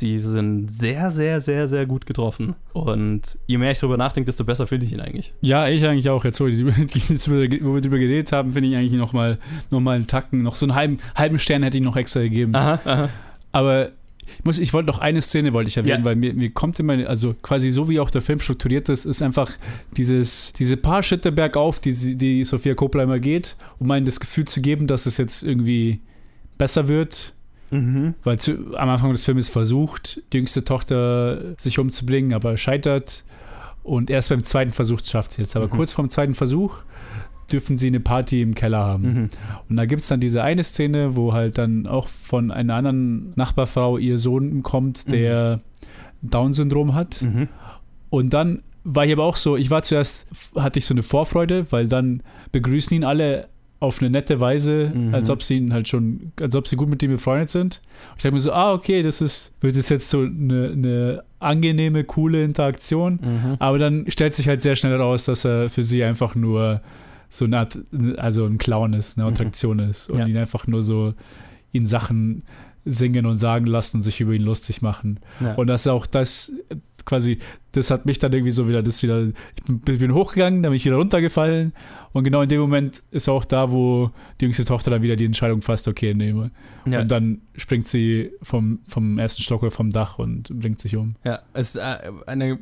die 0.00 0.22
sind 0.22 0.70
sehr, 0.70 1.10
sehr, 1.10 1.40
sehr, 1.40 1.68
sehr 1.68 1.86
gut 1.86 2.06
getroffen. 2.06 2.54
Und 2.72 3.38
je 3.46 3.58
mehr 3.58 3.70
ich 3.70 3.78
darüber 3.78 3.96
nachdenke, 3.96 4.26
desto 4.26 4.44
besser 4.44 4.66
finde 4.66 4.86
ich 4.86 4.92
ihn 4.92 5.00
eigentlich. 5.00 5.32
Ja, 5.40 5.68
ich 5.68 5.84
eigentlich 5.84 6.08
auch. 6.10 6.24
Jetzt, 6.24 6.40
wo, 6.40 6.46
wir 6.46 6.52
darüber 6.52 7.98
geredet 7.98 8.32
haben, 8.32 8.50
finde 8.50 8.70
ich 8.70 8.76
eigentlich 8.76 8.92
nochmal 8.92 9.38
noch 9.70 9.80
mal 9.80 9.96
einen 9.96 10.06
Tacken, 10.06 10.42
noch 10.42 10.56
so 10.56 10.66
einen 10.66 10.74
halben, 10.74 10.98
halben 11.14 11.38
Stern 11.38 11.62
hätte 11.62 11.78
ich 11.78 11.84
noch 11.84 11.96
extra 11.96 12.20
gegeben. 12.20 12.54
Aha, 12.54 12.80
aha. 12.84 13.08
Aber 13.52 13.92
ich, 14.26 14.44
muss, 14.44 14.58
ich 14.58 14.72
wollte 14.72 14.88
noch 14.88 14.98
eine 14.98 15.22
Szene 15.22 15.52
wollte 15.52 15.68
ich 15.68 15.76
erwähnen, 15.76 16.00
ja. 16.00 16.04
weil 16.04 16.16
mir, 16.16 16.34
mir 16.34 16.50
kommt 16.50 16.78
immer, 16.80 17.06
also 17.08 17.34
quasi 17.42 17.70
so 17.70 17.88
wie 17.88 18.00
auch 18.00 18.10
der 18.10 18.22
Film 18.22 18.40
strukturiert 18.40 18.88
ist, 18.88 19.04
ist 19.04 19.22
einfach 19.22 19.50
dieses, 19.96 20.52
diese 20.54 20.76
paar 20.76 21.02
Schritte 21.02 21.30
bergauf, 21.30 21.78
die, 21.78 22.16
die 22.16 22.44
Sophia 22.44 22.74
Coppola 22.74 23.04
immer 23.04 23.18
geht, 23.18 23.56
um 23.78 23.90
einem 23.90 24.06
das 24.06 24.20
Gefühl 24.20 24.46
zu 24.46 24.60
geben, 24.60 24.86
dass 24.86 25.06
es 25.06 25.18
jetzt 25.18 25.42
irgendwie 25.42 26.00
besser 26.58 26.88
wird. 26.88 27.33
Mhm. 27.74 28.14
Weil 28.22 28.38
zu, 28.38 28.76
am 28.76 28.88
Anfang 28.88 29.12
des 29.12 29.24
Films 29.24 29.48
versucht, 29.48 30.22
die 30.32 30.38
jüngste 30.38 30.64
Tochter 30.64 31.56
sich 31.58 31.78
umzubringen, 31.78 32.32
aber 32.32 32.56
scheitert. 32.56 33.24
Und 33.82 34.10
erst 34.10 34.30
beim 34.30 34.42
zweiten 34.42 34.72
Versuch 34.72 35.00
schafft 35.04 35.32
sie 35.32 35.42
jetzt. 35.42 35.56
Aber 35.56 35.66
mhm. 35.66 35.70
kurz 35.70 35.92
vorm 35.92 36.08
zweiten 36.08 36.34
Versuch 36.34 36.78
dürfen 37.52 37.76
sie 37.76 37.88
eine 37.88 38.00
Party 38.00 38.40
im 38.40 38.54
Keller 38.54 38.78
haben. 38.78 39.02
Mhm. 39.02 39.28
Und 39.68 39.76
da 39.76 39.86
gibt 39.86 40.00
es 40.02 40.08
dann 40.08 40.20
diese 40.20 40.42
eine 40.42 40.64
Szene, 40.64 41.16
wo 41.16 41.32
halt 41.32 41.58
dann 41.58 41.86
auch 41.86 42.08
von 42.08 42.50
einer 42.50 42.74
anderen 42.74 43.32
Nachbarfrau 43.36 43.98
ihr 43.98 44.18
Sohn 44.18 44.62
kommt, 44.62 45.10
der 45.12 45.60
mhm. 46.22 46.30
Down-Syndrom 46.30 46.94
hat. 46.94 47.22
Mhm. 47.22 47.48
Und 48.10 48.32
dann 48.32 48.62
war 48.84 49.04
ich 49.06 49.12
aber 49.12 49.24
auch 49.24 49.36
so, 49.36 49.56
ich 49.56 49.70
war 49.70 49.82
zuerst, 49.82 50.28
hatte 50.56 50.78
ich 50.78 50.86
so 50.86 50.94
eine 50.94 51.02
Vorfreude, 51.02 51.66
weil 51.70 51.88
dann 51.88 52.22
begrüßen 52.52 52.96
ihn 52.96 53.04
alle 53.04 53.48
auf 53.84 54.00
eine 54.00 54.10
nette 54.10 54.40
Weise, 54.40 54.92
mhm. 54.94 55.14
als 55.14 55.30
ob 55.30 55.42
sie 55.42 55.56
ihn 55.56 55.72
halt 55.72 55.88
schon, 55.88 56.32
als 56.40 56.54
ob 56.54 56.66
sie 56.66 56.76
gut 56.76 56.88
mit 56.88 57.02
ihm 57.02 57.12
befreundet 57.12 57.50
sind. 57.50 57.80
Und 58.10 58.16
ich 58.16 58.22
dachte 58.22 58.32
mir 58.32 58.40
so, 58.40 58.52
ah, 58.52 58.72
okay, 58.72 59.02
das 59.02 59.20
ist, 59.20 59.52
wird 59.60 59.76
es 59.76 59.88
jetzt 59.88 60.10
so 60.10 60.20
eine, 60.20 60.70
eine 60.72 61.24
angenehme, 61.38 62.04
coole 62.04 62.42
Interaktion. 62.42 63.20
Mhm. 63.22 63.56
Aber 63.58 63.78
dann 63.78 64.04
stellt 64.08 64.34
sich 64.34 64.48
halt 64.48 64.62
sehr 64.62 64.76
schnell 64.76 64.96
raus, 64.96 65.24
dass 65.24 65.44
er 65.44 65.68
für 65.68 65.82
sie 65.82 66.02
einfach 66.02 66.34
nur 66.34 66.80
so 67.28 67.44
eine 67.44 67.58
Art, 67.58 67.78
also 68.16 68.46
ein 68.46 68.58
Clown 68.58 68.92
ist, 68.92 69.18
eine 69.18 69.26
mhm. 69.26 69.34
Attraktion 69.34 69.76
mhm. 69.78 69.90
ist 69.90 70.10
und 70.10 70.18
ja. 70.18 70.26
ihn 70.26 70.36
einfach 70.36 70.66
nur 70.66 70.82
so 70.82 71.14
ihn 71.72 71.86
Sachen 71.86 72.42
singen 72.84 73.26
und 73.26 73.38
sagen 73.38 73.66
lassen 73.66 73.98
und 73.98 74.02
sich 74.02 74.20
über 74.20 74.32
ihn 74.32 74.42
lustig 74.42 74.82
machen. 74.82 75.20
Ja. 75.40 75.54
Und 75.54 75.68
das 75.68 75.82
ist 75.82 75.88
auch 75.88 76.06
das 76.06 76.52
quasi, 77.04 77.38
das 77.72 77.90
hat 77.90 78.06
mich 78.06 78.18
dann 78.18 78.32
irgendwie 78.32 78.50
so 78.50 78.68
wieder, 78.68 78.82
das 78.82 79.02
wieder, 79.02 79.28
ich 79.28 79.98
bin 79.98 80.14
hochgegangen, 80.14 80.62
dann 80.62 80.70
bin 80.70 80.76
ich 80.76 80.84
wieder 80.84 80.96
runtergefallen 80.96 81.72
und 82.12 82.24
genau 82.24 82.42
in 82.42 82.48
dem 82.48 82.60
Moment 82.60 83.02
ist 83.10 83.28
auch 83.28 83.44
da, 83.44 83.70
wo 83.70 84.10
die 84.40 84.44
jüngste 84.44 84.64
Tochter 84.64 84.90
dann 84.90 85.02
wieder 85.02 85.16
die 85.16 85.24
Entscheidung 85.24 85.62
fasst, 85.62 85.88
okay, 85.88 86.14
nehme. 86.14 86.50
Ja. 86.86 87.00
Und 87.00 87.10
dann 87.10 87.42
springt 87.56 87.88
sie 87.88 88.32
vom, 88.42 88.80
vom 88.86 89.18
ersten 89.18 89.42
Stock 89.42 89.62
oder 89.62 89.70
vom 89.70 89.90
Dach 89.90 90.18
und 90.18 90.48
bringt 90.60 90.80
sich 90.80 90.96
um. 90.96 91.16
Ja, 91.24 91.40
es 91.52 91.74
ist 91.74 91.76
äh, 91.76 92.12
eine 92.26 92.58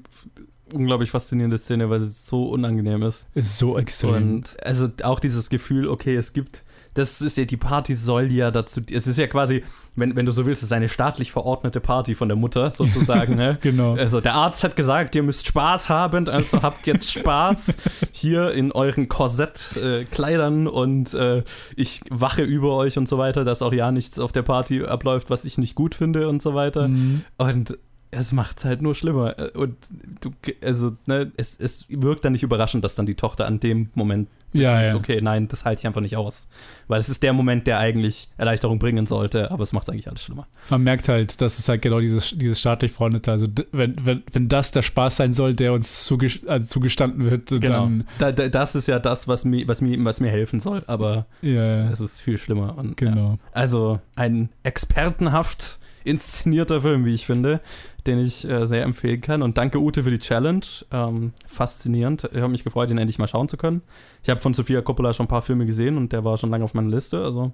unglaublich 0.72 1.10
faszinierende 1.10 1.58
Szene, 1.58 1.90
weil 1.90 2.00
es 2.00 2.26
so 2.26 2.48
unangenehm 2.48 3.02
ist. 3.02 3.28
Ist 3.34 3.58
so 3.58 3.78
extrem. 3.78 4.14
Und 4.14 4.56
also 4.64 4.88
auch 5.02 5.20
dieses 5.20 5.50
Gefühl, 5.50 5.88
okay, 5.88 6.16
es 6.16 6.32
gibt 6.32 6.64
das 6.94 7.20
ist 7.22 7.36
ja, 7.38 7.44
die 7.44 7.56
Party 7.56 7.94
soll 7.94 8.30
ja 8.30 8.50
dazu, 8.50 8.80
es 8.90 9.06
ist 9.06 9.18
ja 9.18 9.26
quasi, 9.26 9.64
wenn, 9.96 10.14
wenn 10.16 10.26
du 10.26 10.32
so 10.32 10.46
willst, 10.46 10.62
es 10.62 10.68
ist 10.68 10.72
eine 10.72 10.88
staatlich 10.88 11.32
verordnete 11.32 11.80
Party 11.80 12.14
von 12.14 12.28
der 12.28 12.36
Mutter 12.36 12.70
sozusagen. 12.70 13.34
ne? 13.36 13.58
genau. 13.60 13.94
Also 13.94 14.20
der 14.20 14.34
Arzt 14.34 14.62
hat 14.64 14.76
gesagt, 14.76 15.14
ihr 15.14 15.22
müsst 15.22 15.46
Spaß 15.46 15.88
haben, 15.88 16.28
also 16.28 16.62
habt 16.62 16.86
jetzt 16.86 17.10
Spaß 17.10 17.76
hier 18.12 18.52
in 18.52 18.72
euren 18.72 19.08
Korsettkleidern 19.08 20.66
äh, 20.66 20.70
und 20.70 21.14
äh, 21.14 21.42
ich 21.76 22.02
wache 22.10 22.42
über 22.42 22.76
euch 22.76 22.98
und 22.98 23.08
so 23.08 23.18
weiter, 23.18 23.44
dass 23.44 23.62
auch 23.62 23.72
ja 23.72 23.90
nichts 23.90 24.18
auf 24.18 24.32
der 24.32 24.42
Party 24.42 24.84
abläuft, 24.84 25.30
was 25.30 25.44
ich 25.44 25.58
nicht 25.58 25.74
gut 25.74 25.94
finde 25.94 26.28
und 26.28 26.42
so 26.42 26.54
weiter. 26.54 26.88
Mhm. 26.88 27.24
Und 27.38 27.78
es 28.12 28.30
macht 28.30 28.58
es 28.58 28.64
halt 28.64 28.82
nur 28.82 28.94
schlimmer. 28.94 29.38
Äh, 29.38 29.58
und 29.58 29.76
du, 30.20 30.30
also, 30.62 30.92
ne, 31.06 31.32
es, 31.36 31.58
es 31.58 31.86
wirkt 31.88 32.24
dann 32.24 32.32
nicht 32.32 32.42
überraschend, 32.44 32.84
dass 32.84 32.94
dann 32.94 33.06
die 33.06 33.14
Tochter 33.14 33.46
an 33.46 33.58
dem 33.58 33.90
Moment 33.94 34.28
ja, 34.52 34.82
ja. 34.82 34.94
okay, 34.94 35.20
nein, 35.22 35.48
das 35.48 35.64
halte 35.64 35.80
ich 35.80 35.86
einfach 35.86 36.02
nicht 36.02 36.16
aus. 36.16 36.46
Weil 36.86 37.00
es 37.00 37.08
ist 37.08 37.22
der 37.22 37.32
Moment, 37.32 37.66
der 37.66 37.78
eigentlich 37.78 38.28
Erleichterung 38.36 38.78
bringen 38.78 39.06
sollte, 39.06 39.50
aber 39.50 39.62
es 39.62 39.72
macht 39.72 39.84
es 39.84 39.88
eigentlich 39.88 40.08
alles 40.08 40.24
schlimmer. 40.24 40.46
Man 40.68 40.82
merkt 40.82 41.08
halt, 41.08 41.40
dass 41.40 41.58
es 41.58 41.70
halt 41.70 41.80
genau 41.80 42.00
dieses, 42.00 42.36
dieses 42.36 42.60
staatlich 42.60 42.92
Freundete, 42.92 43.32
also 43.32 43.46
wenn, 43.72 43.94
wenn, 44.04 44.22
wenn 44.30 44.48
das 44.48 44.70
der 44.70 44.82
Spaß 44.82 45.16
sein 45.16 45.32
soll, 45.32 45.54
der 45.54 45.72
uns 45.72 46.04
zugest 46.04 46.46
also 46.46 46.66
zugestanden 46.66 47.30
wird, 47.30 47.48
genau. 47.48 47.84
dann. 47.84 48.06
Da, 48.18 48.32
da, 48.32 48.48
das 48.48 48.74
ist 48.74 48.88
ja 48.88 48.98
das, 48.98 49.26
was 49.26 49.46
mir, 49.46 49.66
was, 49.68 49.80
mir, 49.80 50.04
was 50.04 50.20
mir 50.20 50.30
helfen 50.30 50.60
soll, 50.60 50.82
aber 50.86 51.24
ja, 51.40 51.88
es 51.88 52.00
ist 52.00 52.20
viel 52.20 52.36
schlimmer. 52.36 52.76
Und, 52.76 52.98
genau. 52.98 53.38
Also 53.52 54.00
ein 54.16 54.50
expertenhaft 54.64 55.78
inszenierter 56.04 56.80
Film, 56.80 57.04
wie 57.04 57.14
ich 57.14 57.26
finde, 57.26 57.60
den 58.06 58.18
ich 58.18 58.48
äh, 58.48 58.66
sehr 58.66 58.82
empfehlen 58.82 59.20
kann. 59.20 59.42
Und 59.42 59.58
danke 59.58 59.78
Ute 59.78 60.02
für 60.02 60.10
die 60.10 60.18
Challenge. 60.18 60.64
Ähm, 60.90 61.32
faszinierend. 61.46 62.28
Ich 62.32 62.40
habe 62.40 62.50
mich 62.50 62.64
gefreut, 62.64 62.90
ihn 62.90 62.98
endlich 62.98 63.18
mal 63.18 63.26
schauen 63.26 63.48
zu 63.48 63.56
können. 63.56 63.82
Ich 64.22 64.30
habe 64.30 64.40
von 64.40 64.54
Sofia 64.54 64.80
Coppola 64.82 65.12
schon 65.12 65.24
ein 65.24 65.28
paar 65.28 65.42
Filme 65.42 65.66
gesehen 65.66 65.96
und 65.96 66.12
der 66.12 66.24
war 66.24 66.38
schon 66.38 66.50
lange 66.50 66.64
auf 66.64 66.74
meiner 66.74 66.90
Liste. 66.90 67.22
Also 67.22 67.52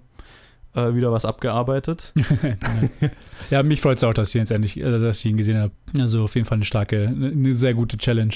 äh, 0.74 0.94
wieder 0.94 1.12
was 1.12 1.24
abgearbeitet. 1.24 2.12
ja, 3.50 3.62
mich 3.62 3.80
freut 3.80 3.98
es 3.98 4.04
auch, 4.04 4.14
dass 4.14 4.30
ich, 4.30 4.34
jetzt 4.34 4.50
endlich, 4.50 4.78
äh, 4.78 4.98
dass 5.00 5.20
ich 5.20 5.26
ihn 5.26 5.36
gesehen 5.36 5.58
habe. 5.58 5.72
Also 5.98 6.24
auf 6.24 6.34
jeden 6.34 6.46
Fall 6.46 6.56
eine 6.56 6.64
starke, 6.64 7.08
eine 7.08 7.54
sehr 7.54 7.74
gute 7.74 7.96
Challenge. 7.96 8.34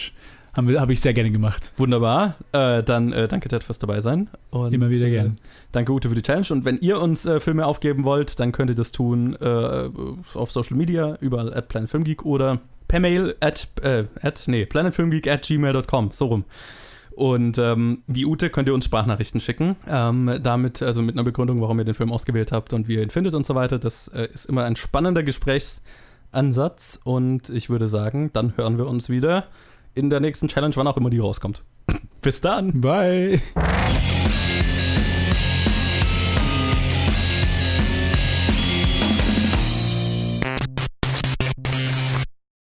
Habe 0.55 0.79
hab 0.79 0.91
ich 0.91 1.01
sehr 1.01 1.15
gerne 1.15 1.31
gemacht. 1.31 1.73
Wunderbar. 1.77 2.37
Äh, 2.53 2.83
dann 2.83 3.13
äh, 3.13 3.27
danke 3.27 3.49
Ted 3.49 3.65
fürs 3.65 3.79
dabei 3.79 4.01
sein. 4.01 4.29
Und, 4.51 4.75
Immer 4.75 4.91
wieder 4.91 5.09
gerne. 5.09 5.31
Äh, 5.31 5.33
danke 5.73 5.93
Ute 5.93 6.11
für 6.11 6.15
die 6.15 6.23
Challenge. 6.23 6.47
Und 6.51 6.65
wenn 6.67 6.77
ihr 6.79 7.01
uns 7.01 7.25
äh, 7.25 7.41
Filme 7.41 7.67
aufgeben 7.67 8.05
wollt, 8.05 8.39
dann 8.39 8.53
könnt 8.53 8.71
ihr 8.71 8.77
das 8.77 8.93
tun 8.93 9.35
äh, 9.41 9.89
auf 10.35 10.53
Social 10.53 10.77
Media, 10.77 11.17
überall 11.21 11.55
at 11.55 11.69
planetfilmgeek 11.69 12.27
oder 12.27 12.61
per 12.87 13.01
Mail 13.01 13.35
at, 13.41 13.69
äh, 13.83 14.05
at 14.21 14.45
nee, 14.47 14.67
planetfilmgeek 14.67 15.27
at 15.27 15.43
gmail.com, 15.43 16.11
so 16.13 16.27
rum. 16.27 16.45
Und 17.15 17.57
ähm, 17.59 18.03
die 18.07 18.27
Ute 18.27 18.51
könnt 18.51 18.69
ihr 18.69 18.75
uns 18.75 18.85
Sprachnachrichten 18.85 19.41
schicken. 19.41 19.77
Ähm, 19.89 20.39
damit, 20.43 20.83
also 20.83 21.01
mit 21.01 21.15
einer 21.15 21.25
Begründung, 21.25 21.63
warum 21.63 21.79
ihr 21.79 21.85
den 21.85 21.95
Film 21.95 22.13
ausgewählt 22.13 22.53
habt 22.53 22.75
und 22.75 22.89
wie 22.89 22.97
ihr 22.97 23.03
ihn 23.03 23.11
findet 23.11 23.35
und 23.35 23.47
so 23.47 23.55
weiter. 23.55 23.79
Das 23.79 24.09
äh, 24.09 24.29
ist 24.33 24.47
immer 24.47 24.65
ein 24.65 24.77
spannender 24.77 25.23
Gesprächsansatz. 25.23 27.01
Und 27.05 27.49
ich 27.49 27.71
würde 27.71 27.89
sagen, 27.89 28.31
dann 28.33 28.57
hören 28.57 28.77
wir 28.77 28.87
uns 28.87 29.09
wieder 29.09 29.47
in 29.95 30.11
der 30.11 30.21
nächsten 30.21 30.49
Challenge, 30.49 30.75
wann 30.77 30.87
auch 30.87 30.97
immer 30.97 31.11
die 31.11 31.19
rauskommt. 31.19 31.63
Bis 32.23 32.41
dann. 32.41 32.81
Bye. 32.81 33.41